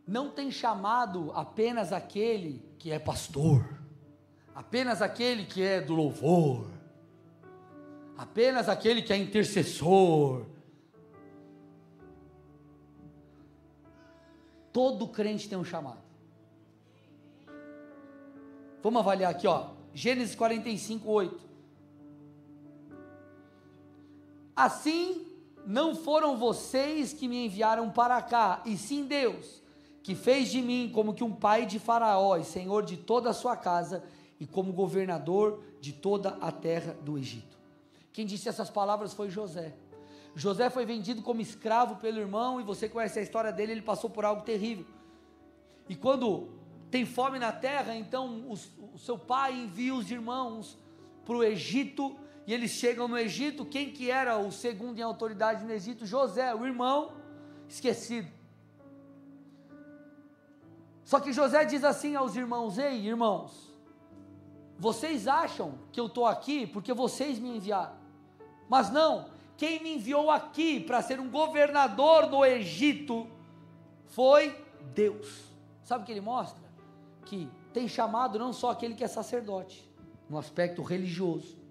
[0.06, 3.80] Não tem chamado apenas aquele que é pastor,
[4.54, 6.68] apenas aquele que é do louvor,
[8.18, 10.46] apenas aquele que é intercessor.
[14.74, 16.02] Todo crente tem um chamado.
[18.82, 19.70] Vamos avaliar aqui, ó.
[19.94, 21.53] Gênesis 45, 8.
[24.56, 25.26] Assim,
[25.66, 29.62] não foram vocês que me enviaram para cá, e sim Deus,
[30.02, 33.34] que fez de mim como que um pai de Faraó e senhor de toda a
[33.34, 34.04] sua casa,
[34.40, 37.58] e como governador de toda a terra do Egito.
[38.12, 39.74] Quem disse essas palavras foi José.
[40.36, 44.10] José foi vendido como escravo pelo irmão, e você conhece a história dele, ele passou
[44.10, 44.86] por algo terrível.
[45.88, 46.50] E quando
[46.92, 50.78] tem fome na terra, então o seu pai envia os irmãos
[51.26, 55.64] para o Egito e eles chegam no Egito, quem que era o segundo em autoridade
[55.64, 56.06] no Egito?
[56.06, 57.14] José, o irmão
[57.70, 58.30] esquecido.
[61.06, 63.72] Só que José diz assim aos irmãos: Ei, irmãos,
[64.78, 67.96] vocês acham que eu estou aqui porque vocês me enviaram,
[68.68, 73.28] mas não, quem me enviou aqui para ser um governador no Egito
[74.08, 74.54] foi
[74.94, 75.46] Deus.
[75.84, 76.62] Sabe o que ele mostra?
[77.26, 79.90] Que tem chamado não só aquele que é sacerdote,
[80.30, 81.63] no aspecto religioso,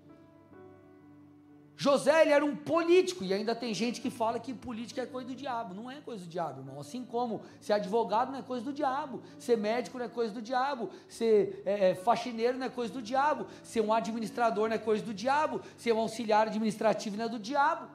[1.82, 5.26] José ele era um político, e ainda tem gente que fala que política é coisa
[5.26, 5.74] do diabo.
[5.74, 6.78] Não é coisa do diabo, irmão.
[6.78, 10.40] Assim como ser advogado não é coisa do diabo, ser médico não é coisa do
[10.40, 14.78] diabo, ser é, é, faxineiro não é coisa do diabo, ser um administrador não é
[14.78, 17.88] coisa do diabo, ser um auxiliar administrativo não é do diabo.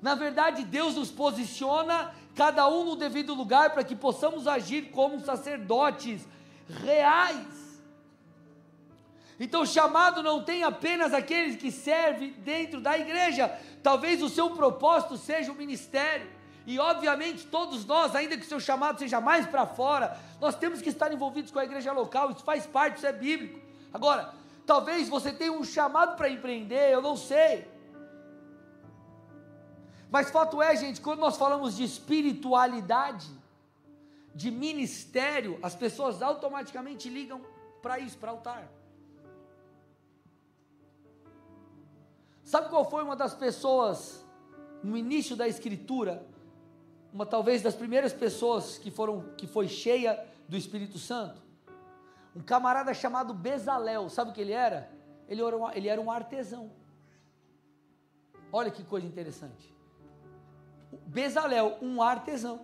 [0.00, 5.20] Na verdade, Deus nos posiciona, cada um no devido lugar, para que possamos agir como
[5.20, 6.26] sacerdotes
[6.82, 7.67] reais
[9.40, 15.16] então, chamado não tem apenas aqueles que servem dentro da igreja, talvez o seu propósito
[15.16, 16.28] seja o ministério.
[16.66, 20.82] E obviamente todos nós, ainda que o seu chamado seja mais para fora, nós temos
[20.82, 23.60] que estar envolvidos com a igreja local, isso faz parte, isso é bíblico.
[23.92, 24.34] Agora,
[24.66, 27.66] talvez você tenha um chamado para empreender, eu não sei.
[30.10, 33.28] Mas fato é, gente, quando nós falamos de espiritualidade,
[34.34, 37.40] de ministério, as pessoas automaticamente ligam
[37.80, 38.77] para isso, para altar.
[42.48, 44.24] Sabe qual foi uma das pessoas
[44.82, 46.26] no início da escritura,
[47.12, 51.42] uma talvez das primeiras pessoas que foram que foi cheia do Espírito Santo?
[52.34, 54.90] Um camarada chamado Bezalel, sabe o que ele era?
[55.28, 56.70] Ele era um, ele era um artesão.
[58.50, 59.70] Olha que coisa interessante.
[61.04, 62.62] Bezalel, um artesão.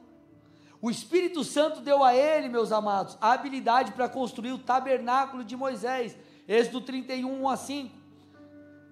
[0.81, 5.55] O Espírito Santo deu a ele, meus amados, a habilidade para construir o tabernáculo de
[5.55, 6.17] Moisés.
[6.49, 8.04] Êxodo 31, 1 a 5.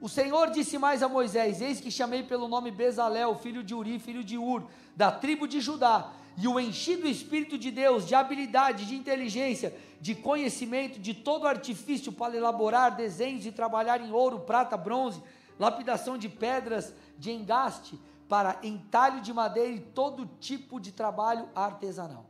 [0.03, 4.01] O Senhor disse mais a Moisés: Eis que chamei pelo nome Bezalel, filho de Uri,
[4.01, 4.65] filho de Ur,
[4.97, 9.73] da tribo de Judá, e o enchi do Espírito de Deus, de habilidade, de inteligência,
[10.01, 15.23] de conhecimento, de todo artifício para elaborar desenhos e trabalhar em ouro, prata, bronze,
[15.57, 17.97] lapidação de pedras de engaste
[18.29, 22.27] para entalho de madeira e todo tipo de trabalho artesanal.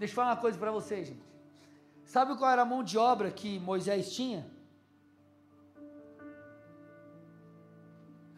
[0.00, 1.22] Deixa eu falar uma coisa para vocês, gente.
[2.04, 4.50] Sabe qual era a mão de obra que Moisés tinha?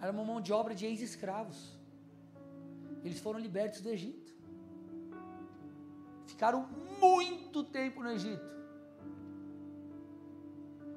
[0.05, 1.59] Era uma mão de obra de ex-escravos.
[3.03, 4.35] Eles foram libertos do Egito.
[6.27, 6.69] Ficaram
[7.01, 8.45] muito tempo no Egito.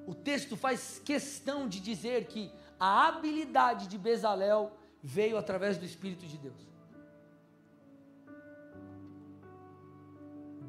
[0.06, 6.26] O texto faz questão de dizer que a habilidade de Bezalel veio através do Espírito
[6.26, 6.62] de Deus.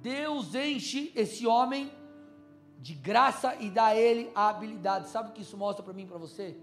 [0.00, 1.90] Deus enche esse homem
[2.78, 5.08] de graça e dá a ele a habilidade.
[5.08, 6.56] Sabe o que isso mostra para mim e para você?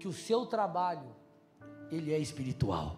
[0.00, 1.06] Que o seu trabalho,
[1.92, 2.96] ele é espiritual.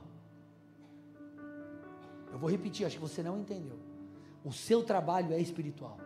[2.32, 3.78] Eu vou repetir, acho que você não entendeu.
[4.42, 5.98] O seu trabalho é espiritual.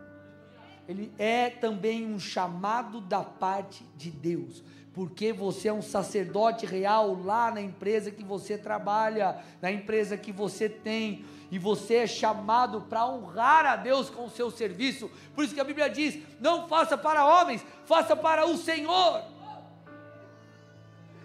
[0.85, 4.61] Ele é também um chamado da parte de Deus
[4.97, 10.31] porque você é um sacerdote real lá na empresa que você trabalha, na empresa que
[10.31, 15.07] você tem, e você é chamado para honrar a Deus com o seu serviço.
[15.35, 19.21] Por isso que a Bíblia diz: não faça para homens, faça para o Senhor.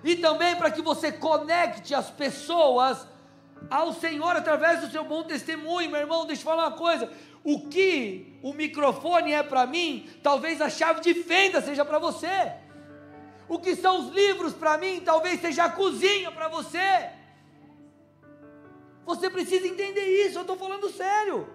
[0.05, 3.07] E também para que você conecte as pessoas
[3.71, 6.27] ao Senhor através do seu bom testemunho, meu irmão.
[6.27, 7.11] Deixa eu falar uma coisa:
[7.45, 12.53] o que o microfone é para mim, talvez a chave de fenda seja para você.
[13.49, 17.11] O que são os livros para mim, talvez seja a cozinha para você.
[19.05, 21.49] Você precisa entender isso, eu estou falando sério.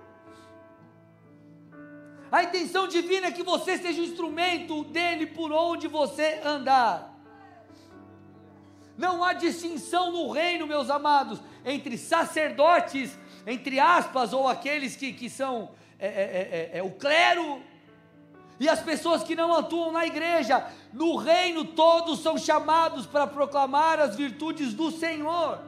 [2.30, 7.17] A intenção divina é que você seja o instrumento dele por onde você andar.
[8.98, 15.30] Não há distinção no reino, meus amados, entre sacerdotes, entre aspas, ou aqueles que, que
[15.30, 17.62] são é, é, é, é, é o clero
[18.60, 24.00] e as pessoas que não atuam na igreja, no reino, todos são chamados para proclamar
[24.00, 25.60] as virtudes do Senhor.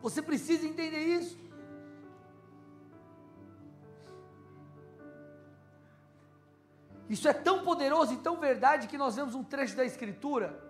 [0.00, 1.36] Você precisa entender isso.
[7.08, 10.62] Isso é tão poderoso e tão verdade que nós vemos um trecho da Escritura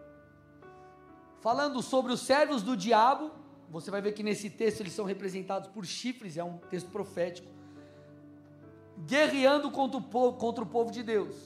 [1.40, 3.30] falando sobre os servos do diabo.
[3.70, 7.58] Você vai ver que nesse texto eles são representados por chifres, é um texto profético
[9.06, 11.36] guerreando contra o, povo, contra o povo de Deus.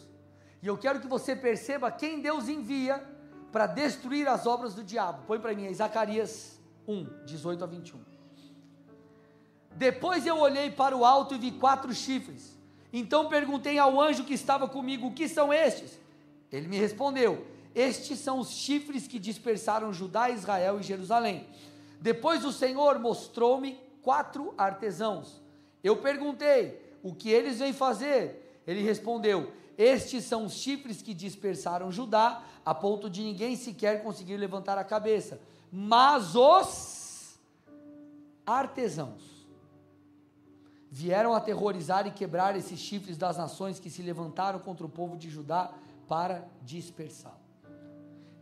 [0.63, 3.05] E eu quero que você perceba quem Deus envia
[3.51, 5.25] para destruir as obras do diabo.
[5.27, 8.01] Põe para mim aí, Zacarias 1, 18 a 21.
[9.75, 12.59] Depois eu olhei para o alto e vi quatro chifres.
[12.93, 15.99] Então perguntei ao anjo que estava comigo: O que são estes?
[16.51, 21.47] Ele me respondeu: Estes são os chifres que dispersaram Judá, Israel e Jerusalém.
[22.01, 25.41] Depois o Senhor mostrou-me quatro artesãos.
[25.83, 28.61] Eu perguntei: o que eles vêm fazer?
[28.67, 34.37] Ele respondeu: Estes são os chifres que dispersaram Judá, a ponto de ninguém sequer conseguir
[34.37, 35.41] levantar a cabeça.
[35.71, 37.39] Mas os
[38.45, 39.32] artesãos
[40.95, 45.31] vieram aterrorizar e quebrar esses chifres das nações que se levantaram contra o povo de
[45.31, 45.73] Judá
[46.07, 47.41] para dispersá-lo.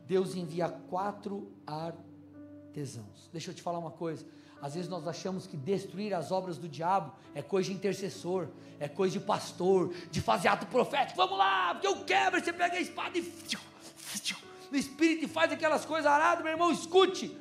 [0.04, 3.30] Deus envia quatro artesãos.
[3.32, 4.26] Deixa eu te falar uma coisa.
[4.60, 8.48] Às vezes nós achamos que destruir as obras do diabo é coisa de intercessor,
[8.80, 11.16] é coisa de pastor, de fazer ato profético.
[11.16, 12.42] Vamos lá, porque eu quebro.
[12.42, 13.32] Você pega a espada e
[14.72, 16.72] no espírito e faz aquelas coisas aradas, meu irmão.
[16.72, 17.36] Escute,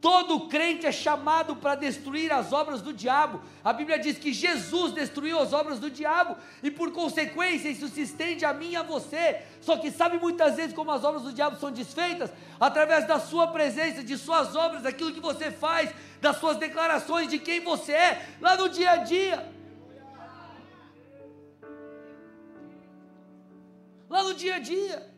[0.00, 3.42] Todo crente é chamado para destruir as obras do diabo.
[3.62, 8.00] A Bíblia diz que Jesus destruiu as obras do diabo e por consequência isso se
[8.00, 9.42] estende a mim e a você.
[9.60, 12.32] Só que sabe muitas vezes como as obras do diabo são desfeitas?
[12.58, 17.38] Através da sua presença, de suas obras, daquilo que você faz, das suas declarações de
[17.38, 19.52] quem você é, lá no dia a dia.
[24.08, 25.10] Lá no dia a dia.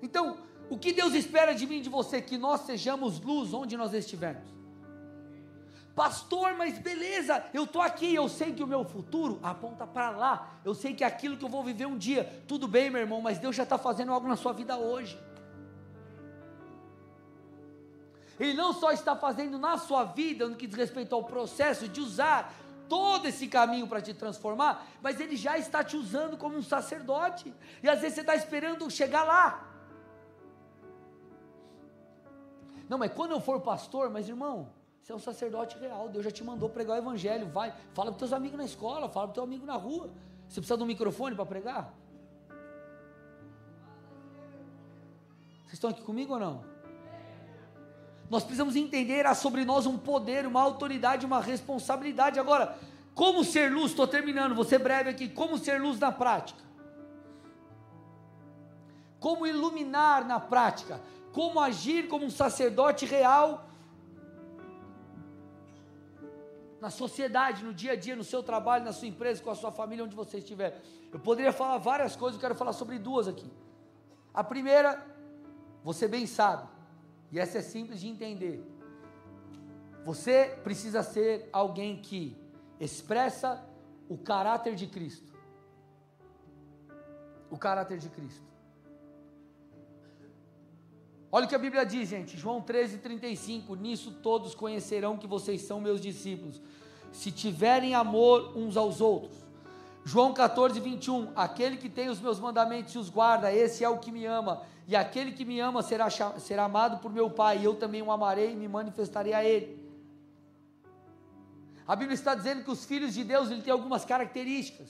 [0.00, 2.20] Então, o que Deus espera de mim e de você?
[2.20, 4.56] Que nós sejamos luz onde nós estivermos.
[5.94, 10.60] Pastor, mas beleza, eu estou aqui, eu sei que o meu futuro aponta para lá,
[10.62, 12.44] eu sei que é aquilo que eu vou viver um dia.
[12.46, 15.18] Tudo bem, meu irmão, mas Deus já está fazendo algo na sua vida hoje.
[18.38, 22.00] Ele não só está fazendo na sua vida, no que diz respeito ao processo de
[22.00, 22.54] usar
[22.88, 27.52] todo esse caminho para te transformar, mas ele já está te usando como um sacerdote.
[27.82, 29.65] E às vezes você está esperando chegar lá.
[32.88, 34.68] Não, mas quando eu for pastor, mas irmão,
[35.02, 38.18] você é um sacerdote real, Deus já te mandou pregar o evangelho, vai, fala com
[38.18, 40.10] teus amigos na escola, fala com teu amigo na rua.
[40.48, 41.94] Você precisa de um microfone para pregar?
[45.62, 46.64] Vocês estão aqui comigo ou não?
[48.28, 52.40] Nós precisamos entender há sobre nós um poder, uma autoridade, uma responsabilidade.
[52.40, 52.76] Agora,
[53.14, 53.92] como ser luz?
[53.92, 55.28] Estou terminando, vou ser breve aqui.
[55.28, 56.60] Como ser luz na prática?
[59.20, 61.00] Como iluminar na prática?
[61.36, 63.68] Como agir como um sacerdote real
[66.80, 69.70] na sociedade, no dia a dia, no seu trabalho, na sua empresa, com a sua
[69.70, 70.80] família, onde você estiver.
[71.12, 73.50] Eu poderia falar várias coisas, eu quero falar sobre duas aqui.
[74.32, 75.06] A primeira,
[75.84, 76.66] você bem sabe,
[77.30, 78.64] e essa é simples de entender.
[80.06, 82.34] Você precisa ser alguém que
[82.80, 83.62] expressa
[84.08, 85.34] o caráter de Cristo.
[87.50, 88.55] O caráter de Cristo.
[91.30, 93.74] Olha o que a Bíblia diz, gente, João 13, 35.
[93.74, 96.60] Nisso todos conhecerão que vocês são meus discípulos,
[97.12, 99.36] se tiverem amor uns aos outros.
[100.04, 101.32] João 14, 21.
[101.34, 104.62] Aquele que tem os meus mandamentos e os guarda, esse é o que me ama.
[104.86, 108.12] E aquele que me ama será, será amado por meu Pai, e eu também o
[108.12, 109.84] amarei e me manifestarei a ele.
[111.88, 114.88] A Bíblia está dizendo que os filhos de Deus ele têm algumas características,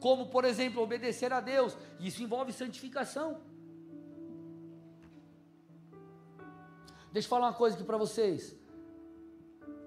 [0.00, 3.38] como por exemplo obedecer a Deus, isso envolve santificação.
[7.16, 8.54] Deixa eu falar uma coisa aqui para vocês.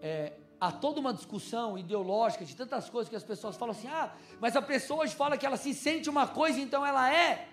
[0.01, 4.11] É, há toda uma discussão ideológica de tantas coisas que as pessoas falam assim: ah,
[4.39, 7.47] mas a pessoa hoje fala que ela se sente uma coisa, então ela é.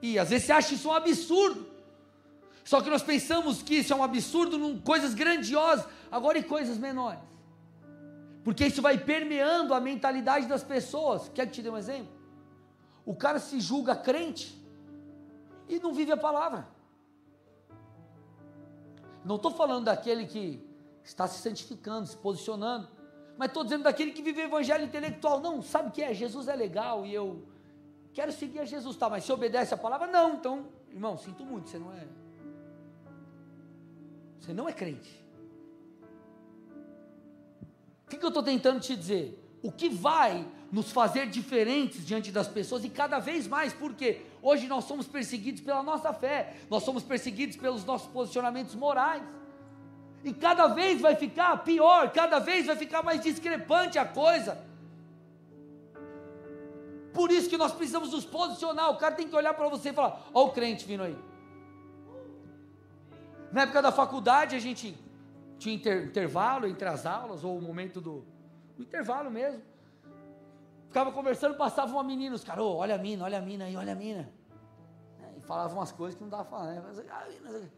[0.00, 1.66] E às vezes você acha isso um absurdo.
[2.62, 6.78] Só que nós pensamos que isso é um absurdo em coisas grandiosas, agora em coisas
[6.78, 7.18] menores.
[8.44, 11.28] Porque isso vai permeando a mentalidade das pessoas.
[11.34, 12.12] Quer que te dê um exemplo?
[13.04, 14.56] O cara se julga crente
[15.68, 16.77] e não vive a palavra.
[19.28, 20.58] Não estou falando daquele que
[21.04, 22.88] está se santificando, se posicionando,
[23.36, 25.38] mas estou dizendo daquele que vive o evangelho intelectual.
[25.38, 26.14] Não, sabe o que é?
[26.14, 27.46] Jesus é legal e eu
[28.14, 29.10] quero seguir a Jesus, tá?
[29.10, 30.32] Mas se obedece a palavra, não.
[30.32, 32.08] Então, irmão, sinto muito, você não é.
[34.40, 35.22] Você não é crente.
[38.06, 39.37] O que, que eu estou tentando te dizer?
[39.62, 44.66] O que vai nos fazer diferentes diante das pessoas e cada vez mais, porque hoje
[44.66, 49.22] nós somos perseguidos pela nossa fé, nós somos perseguidos pelos nossos posicionamentos morais.
[50.22, 54.66] E cada vez vai ficar pior, cada vez vai ficar mais discrepante a coisa.
[57.12, 58.90] Por isso que nós precisamos nos posicionar.
[58.90, 61.16] O cara tem que olhar para você e falar: Ó, o crente vindo aí.
[63.50, 64.96] Na época da faculdade, a gente
[65.58, 68.24] tinha inter, intervalo entre as aulas, ou o momento do,
[68.78, 69.60] do intervalo mesmo.
[70.86, 73.76] Ficava conversando, passava uma menina, os caras, oh, olha a mina, olha a mina aí,
[73.76, 74.32] olha a mina.
[75.36, 76.72] E falavam umas coisas que não dava falar.
[76.72, 77.70] Né?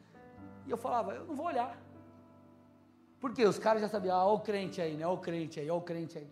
[0.66, 1.76] E eu falava, eu não vou olhar.
[3.18, 5.07] Porque os caras já sabiam, ah, olha o crente aí, né?
[5.07, 6.30] Olha o crente aí, olha o crente aí.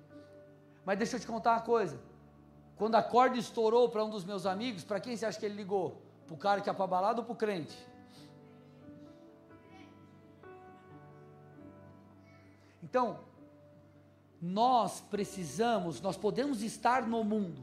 [0.84, 2.00] Mas deixa eu te contar uma coisa.
[2.76, 5.56] Quando a corda estourou para um dos meus amigos, para quem você acha que ele
[5.56, 6.00] ligou?
[6.26, 7.76] Para o cara que é para balada ou para o crente?
[12.82, 13.18] Então,
[14.40, 17.62] nós precisamos, nós podemos estar no mundo,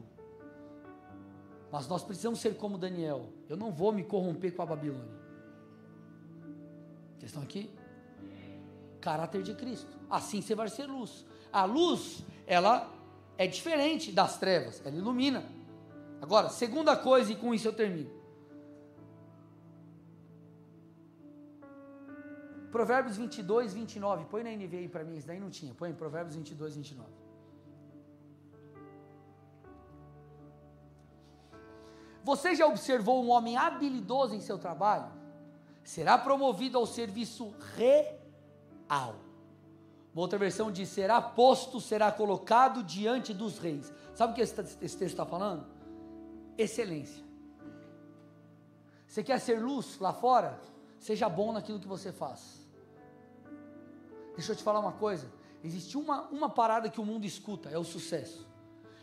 [1.72, 3.26] mas nós precisamos ser como Daniel.
[3.48, 5.16] Eu não vou me corromper com a Babilônia.
[7.18, 7.70] Vocês estão aqui?
[9.06, 9.96] caráter de Cristo.
[10.10, 11.24] Assim você vai ser luz.
[11.52, 12.92] A luz, ela
[13.38, 15.44] é diferente das trevas, ela ilumina.
[16.20, 18.10] Agora, segunda coisa, e com isso eu termino.
[22.70, 24.24] Provérbios 22, 29.
[24.26, 25.74] Põe na NV aí para mim, isso daí não tinha.
[25.74, 27.26] Põe Provérbios 22, 29.
[32.24, 35.12] Você já observou um homem habilidoso em seu trabalho?
[35.84, 39.14] Será promovido ao serviço real.
[40.12, 43.92] Uma outra versão diz: será posto, será colocado diante dos reis.
[44.12, 45.64] Sabe o que esse, esse texto está falando?
[46.58, 47.22] Excelência.
[49.06, 50.58] Você quer ser luz lá fora?
[51.06, 52.66] Seja bom naquilo que você faz.
[54.34, 55.30] Deixa eu te falar uma coisa.
[55.62, 58.44] Existe uma, uma parada que o mundo escuta: é o sucesso.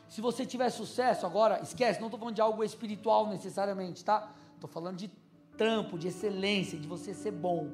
[0.10, 4.34] Se você tiver sucesso, agora, esquece, não estou falando de algo espiritual necessariamente, tá?
[4.54, 5.10] Estou falando de
[5.58, 7.72] trampo, de excelência, de você ser bom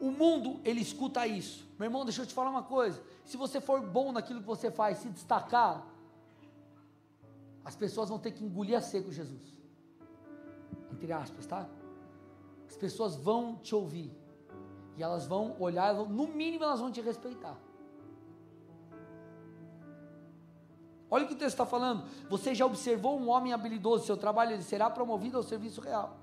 [0.00, 1.66] O mundo, ele escuta isso.
[1.76, 3.02] Meu irmão, deixa eu te falar uma coisa.
[3.24, 5.84] Se você for bom naquilo que você faz, se destacar,
[7.64, 9.52] as pessoas vão ter que engolir a seco Jesus.
[10.92, 11.68] Entre aspas, tá?
[12.74, 14.10] As pessoas vão te ouvir.
[14.96, 17.56] E elas vão olhar, no mínimo elas vão te respeitar.
[21.08, 22.04] Olha o que o texto está falando.
[22.28, 26.16] Você já observou um homem habilidoso, seu trabalho ele será promovido ao serviço real.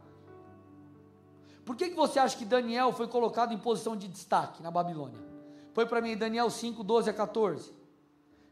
[1.64, 5.22] Por que, que você acha que Daniel foi colocado em posição de destaque na Babilônia?
[5.74, 7.74] Põe para mim Daniel 5, 12 a 14.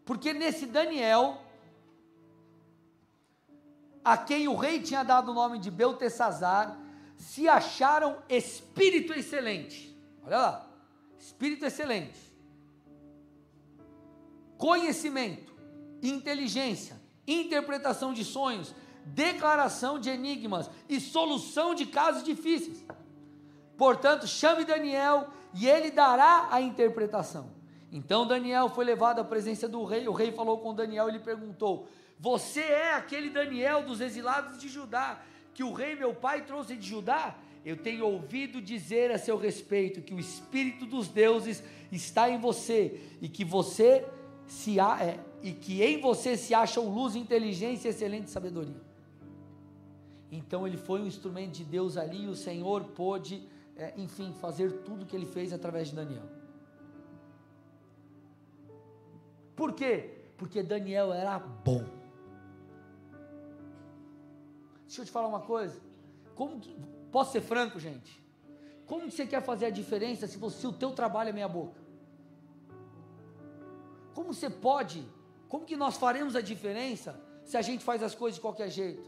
[0.06, 1.38] Porque nesse Daniel,
[4.06, 6.80] a quem o rei tinha dado o nome de Beltesazar,
[7.20, 9.95] se acharam espírito excelente.
[10.24, 10.67] Olha lá,
[11.20, 12.17] espírito excelente.
[14.57, 15.53] Conhecimento,
[16.01, 18.74] inteligência, interpretação de sonhos,
[19.05, 22.86] declaração de enigmas e solução de casos difíceis.
[23.78, 27.51] Portanto, chame Daniel e ele dará a interpretação.
[27.91, 30.07] Então Daniel foi levado à presença do rei.
[30.07, 34.70] O rei falou com Daniel e lhe perguntou: Você é aquele Daniel dos exilados de
[34.70, 35.20] Judá,
[35.60, 37.38] que o rei meu pai trouxe de Judá?
[37.66, 43.01] Eu tenho ouvido dizer a seu respeito que o espírito dos deuses está em você
[43.22, 44.07] e que você
[44.47, 48.82] se é, e que em você se acham luz, inteligência e excelente sabedoria.
[50.32, 53.43] Então ele foi um instrumento de Deus ali e o Senhor pôde,
[53.76, 56.24] é, enfim, fazer tudo que ele fez através de Daniel.
[59.57, 60.10] Por quê?
[60.38, 61.99] Porque Daniel era bom.
[64.89, 65.79] Deixa eu te falar uma coisa.
[66.33, 66.75] Como que,
[67.11, 68.11] posso ser franco, gente?
[68.87, 71.79] Como que você quer fazer a diferença se, você, o teu trabalho é meia boca?
[74.15, 75.07] Como você pode?
[75.47, 79.07] Como que nós faremos a diferença se a gente faz as coisas de qualquer jeito?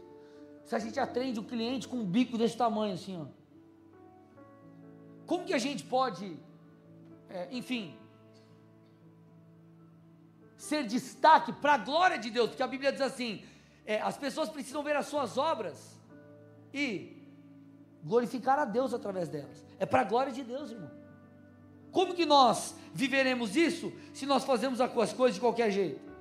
[0.64, 3.26] Se a gente atende o cliente com um bico desse tamanho assim, ó.
[5.26, 6.38] Como que a gente pode,
[7.28, 7.98] é, enfim,
[10.56, 12.50] ser destaque para a glória de Deus?
[12.50, 13.42] Porque a Bíblia diz assim:
[13.84, 15.98] é, as pessoas precisam ver as suas obras
[16.72, 17.16] e
[18.02, 19.64] glorificar a Deus através delas.
[19.78, 20.90] É para a glória de Deus, irmão.
[21.90, 26.12] Como que nós viveremos isso se nós fazemos as coisas de qualquer jeito?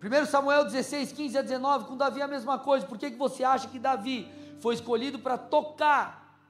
[0.00, 2.86] 1 Samuel 16, 15 a 19, com Davi a mesma coisa.
[2.86, 6.40] Por que, que você acha que Davi foi escolhido para tocar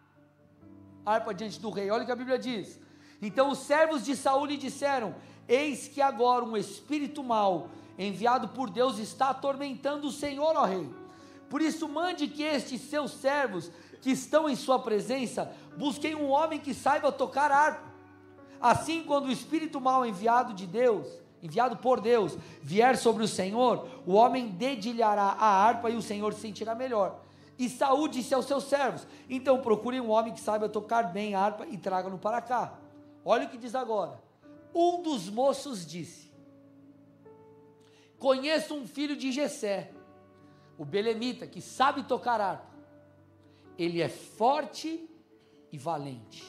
[1.06, 1.90] a harpa diante do rei?
[1.90, 2.78] Olha o que a Bíblia diz.
[3.22, 5.14] Então os servos de Saul lhe disseram:
[5.48, 7.68] Eis que agora um espírito mau,
[7.98, 10.88] enviado por Deus, está atormentando o Senhor, ó rei.
[11.48, 13.70] Por isso, mande que estes seus servos
[14.02, 17.88] que estão em sua presença busquem um homem que saiba tocar harpa.
[18.60, 21.06] Assim, quando o espírito mau enviado de Deus
[21.42, 26.32] enviado por Deus, vier sobre o Senhor, o homem dedilhará a harpa e o Senhor
[26.34, 27.20] se sentirá melhor.
[27.58, 31.40] E Saúl disse aos seus servos: Então procurem um homem que saiba tocar bem a
[31.40, 32.74] harpa e traga-no para cá.
[33.24, 34.20] Olha o que diz agora.
[34.74, 36.30] Um dos moços disse:
[38.18, 39.90] Conheço um filho de Jessé,
[40.76, 42.68] o belemita, que sabe tocar harpa.
[43.78, 45.08] Ele é forte
[45.70, 46.44] e valente,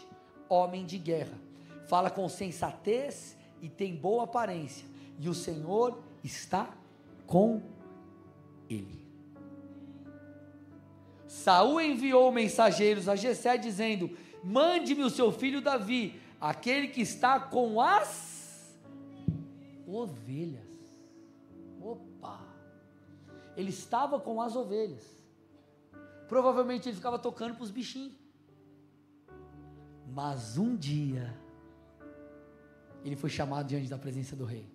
[0.47, 1.39] homem de guerra,
[1.87, 4.87] fala com sensatez e tem boa aparência,
[5.19, 6.73] e o Senhor está
[7.27, 7.61] com
[8.69, 9.07] ele.
[11.27, 14.09] Saul enviou mensageiros a Jessé dizendo:
[14.43, 18.77] Mande-me o seu filho Davi, aquele que está com as
[19.85, 20.67] ovelhas.
[21.81, 22.39] Opa!
[23.55, 25.03] Ele estava com as ovelhas.
[26.27, 28.13] Provavelmente ele ficava tocando para os bichinhos.
[30.07, 31.35] Mas um dia
[33.03, 34.69] ele foi chamado diante da presença do rei.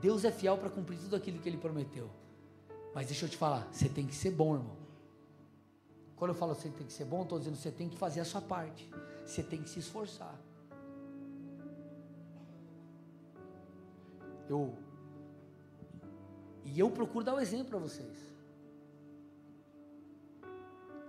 [0.00, 2.10] Deus é fiel para cumprir tudo aquilo que ele prometeu.
[2.94, 4.76] Mas deixa eu te falar, você tem que ser bom, irmão.
[6.16, 8.24] Quando eu falo você tem que ser bom, estou dizendo você tem que fazer a
[8.24, 8.88] sua parte.
[9.26, 10.34] Você tem que se esforçar.
[14.48, 14.72] Eu
[16.64, 18.34] e eu procuro dar um exemplo para vocês.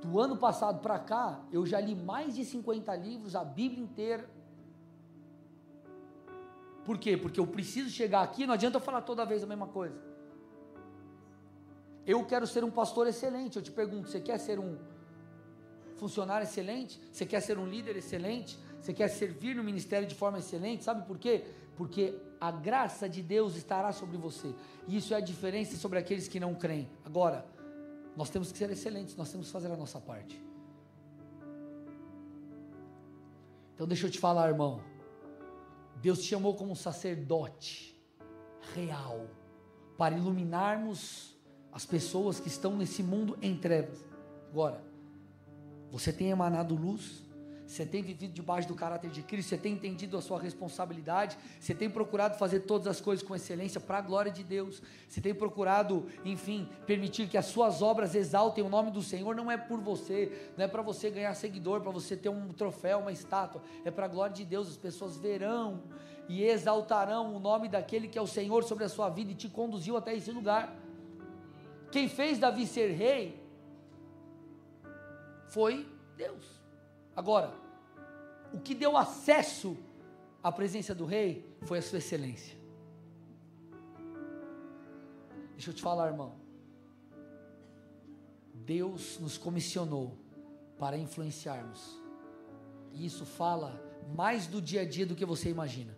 [0.01, 4.29] Do ano passado para cá, eu já li mais de 50 livros, a Bíblia inteira.
[6.85, 7.17] Por quê?
[7.17, 9.99] Porque eu preciso chegar aqui, não adianta eu falar toda vez a mesma coisa.
[12.05, 13.57] Eu quero ser um pastor excelente.
[13.57, 14.77] Eu te pergunto, você quer ser um
[15.97, 16.99] funcionário excelente?
[17.11, 18.57] Você quer ser um líder excelente?
[18.81, 20.83] Você quer servir no ministério de forma excelente?
[20.83, 21.43] Sabe por quê?
[21.75, 24.53] Porque a graça de Deus estará sobre você.
[24.87, 26.89] E isso é a diferença sobre aqueles que não creem.
[27.03, 27.45] Agora,
[28.15, 30.41] nós temos que ser excelentes, nós temos que fazer a nossa parte.
[33.75, 34.81] Então deixa eu te falar, irmão.
[36.01, 37.95] Deus te chamou como sacerdote
[38.73, 39.27] real
[39.97, 41.35] para iluminarmos
[41.71, 44.03] as pessoas que estão nesse mundo em trevas.
[44.49, 44.83] Agora,
[45.91, 47.27] Você tem emanado luz?
[47.67, 49.49] Você tem vivido debaixo do caráter de Cristo?
[49.49, 51.37] Você tem entendido a sua responsabilidade?
[51.59, 54.81] Você tem procurado fazer todas as coisas com excelência para a glória de Deus?
[55.07, 59.35] Você tem procurado, enfim, permitir que as suas obras exaltem o nome do Senhor?
[59.35, 62.99] Não é por você, não é para você ganhar seguidor, para você ter um troféu,
[62.99, 63.61] uma estátua.
[63.83, 64.69] É para a glória de Deus.
[64.69, 65.83] As pessoas verão
[66.29, 69.49] e exaltarão o nome daquele que é o Senhor sobre a sua vida e te
[69.49, 70.73] conduziu até esse lugar.
[71.91, 73.46] Quem fez Davi ser rei
[75.49, 76.45] foi Deus.
[77.15, 77.53] Agora,
[78.53, 79.77] o que deu acesso
[80.43, 82.57] à presença do rei foi a sua excelência.
[85.53, 86.35] Deixa eu te falar, irmão.
[88.53, 90.17] Deus nos comissionou
[90.77, 91.99] para influenciarmos.
[92.91, 93.81] E isso fala
[94.15, 95.97] mais do dia a dia do que você imagina.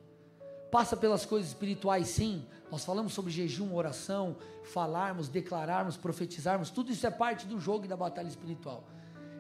[0.72, 2.46] Passa pelas coisas espirituais, sim.
[2.72, 6.70] Nós falamos sobre jejum, oração, falarmos, declararmos, profetizarmos.
[6.70, 8.84] Tudo isso é parte do jogo e da batalha espiritual.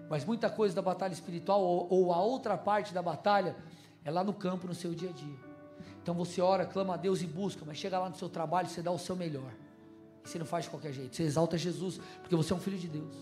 [0.10, 3.55] Mas muita coisa da batalha espiritual, ou, ou, a outra parte da batalha,
[4.03, 5.38] é lá no campo, no seu dia a dia.
[6.01, 8.82] Então você ora, clama a Deus e busca, mas chega lá no seu trabalho, você
[8.82, 9.53] dá o seu melhor.
[10.24, 12.88] Você não faz de qualquer jeito, você exalta Jesus, porque você é um filho de
[12.88, 13.16] Deus.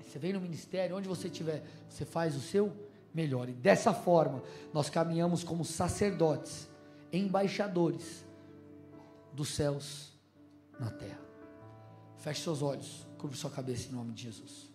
[0.00, 2.72] Você vem no ministério, onde você estiver, você faz o seu
[3.12, 3.48] melhor.
[3.48, 6.68] E dessa forma, nós caminhamos como sacerdotes,
[7.12, 8.24] embaixadores
[9.32, 10.12] dos céus
[10.78, 11.20] na terra.
[12.18, 14.73] Feche seus olhos, curva sua cabeça em nome de Jesus.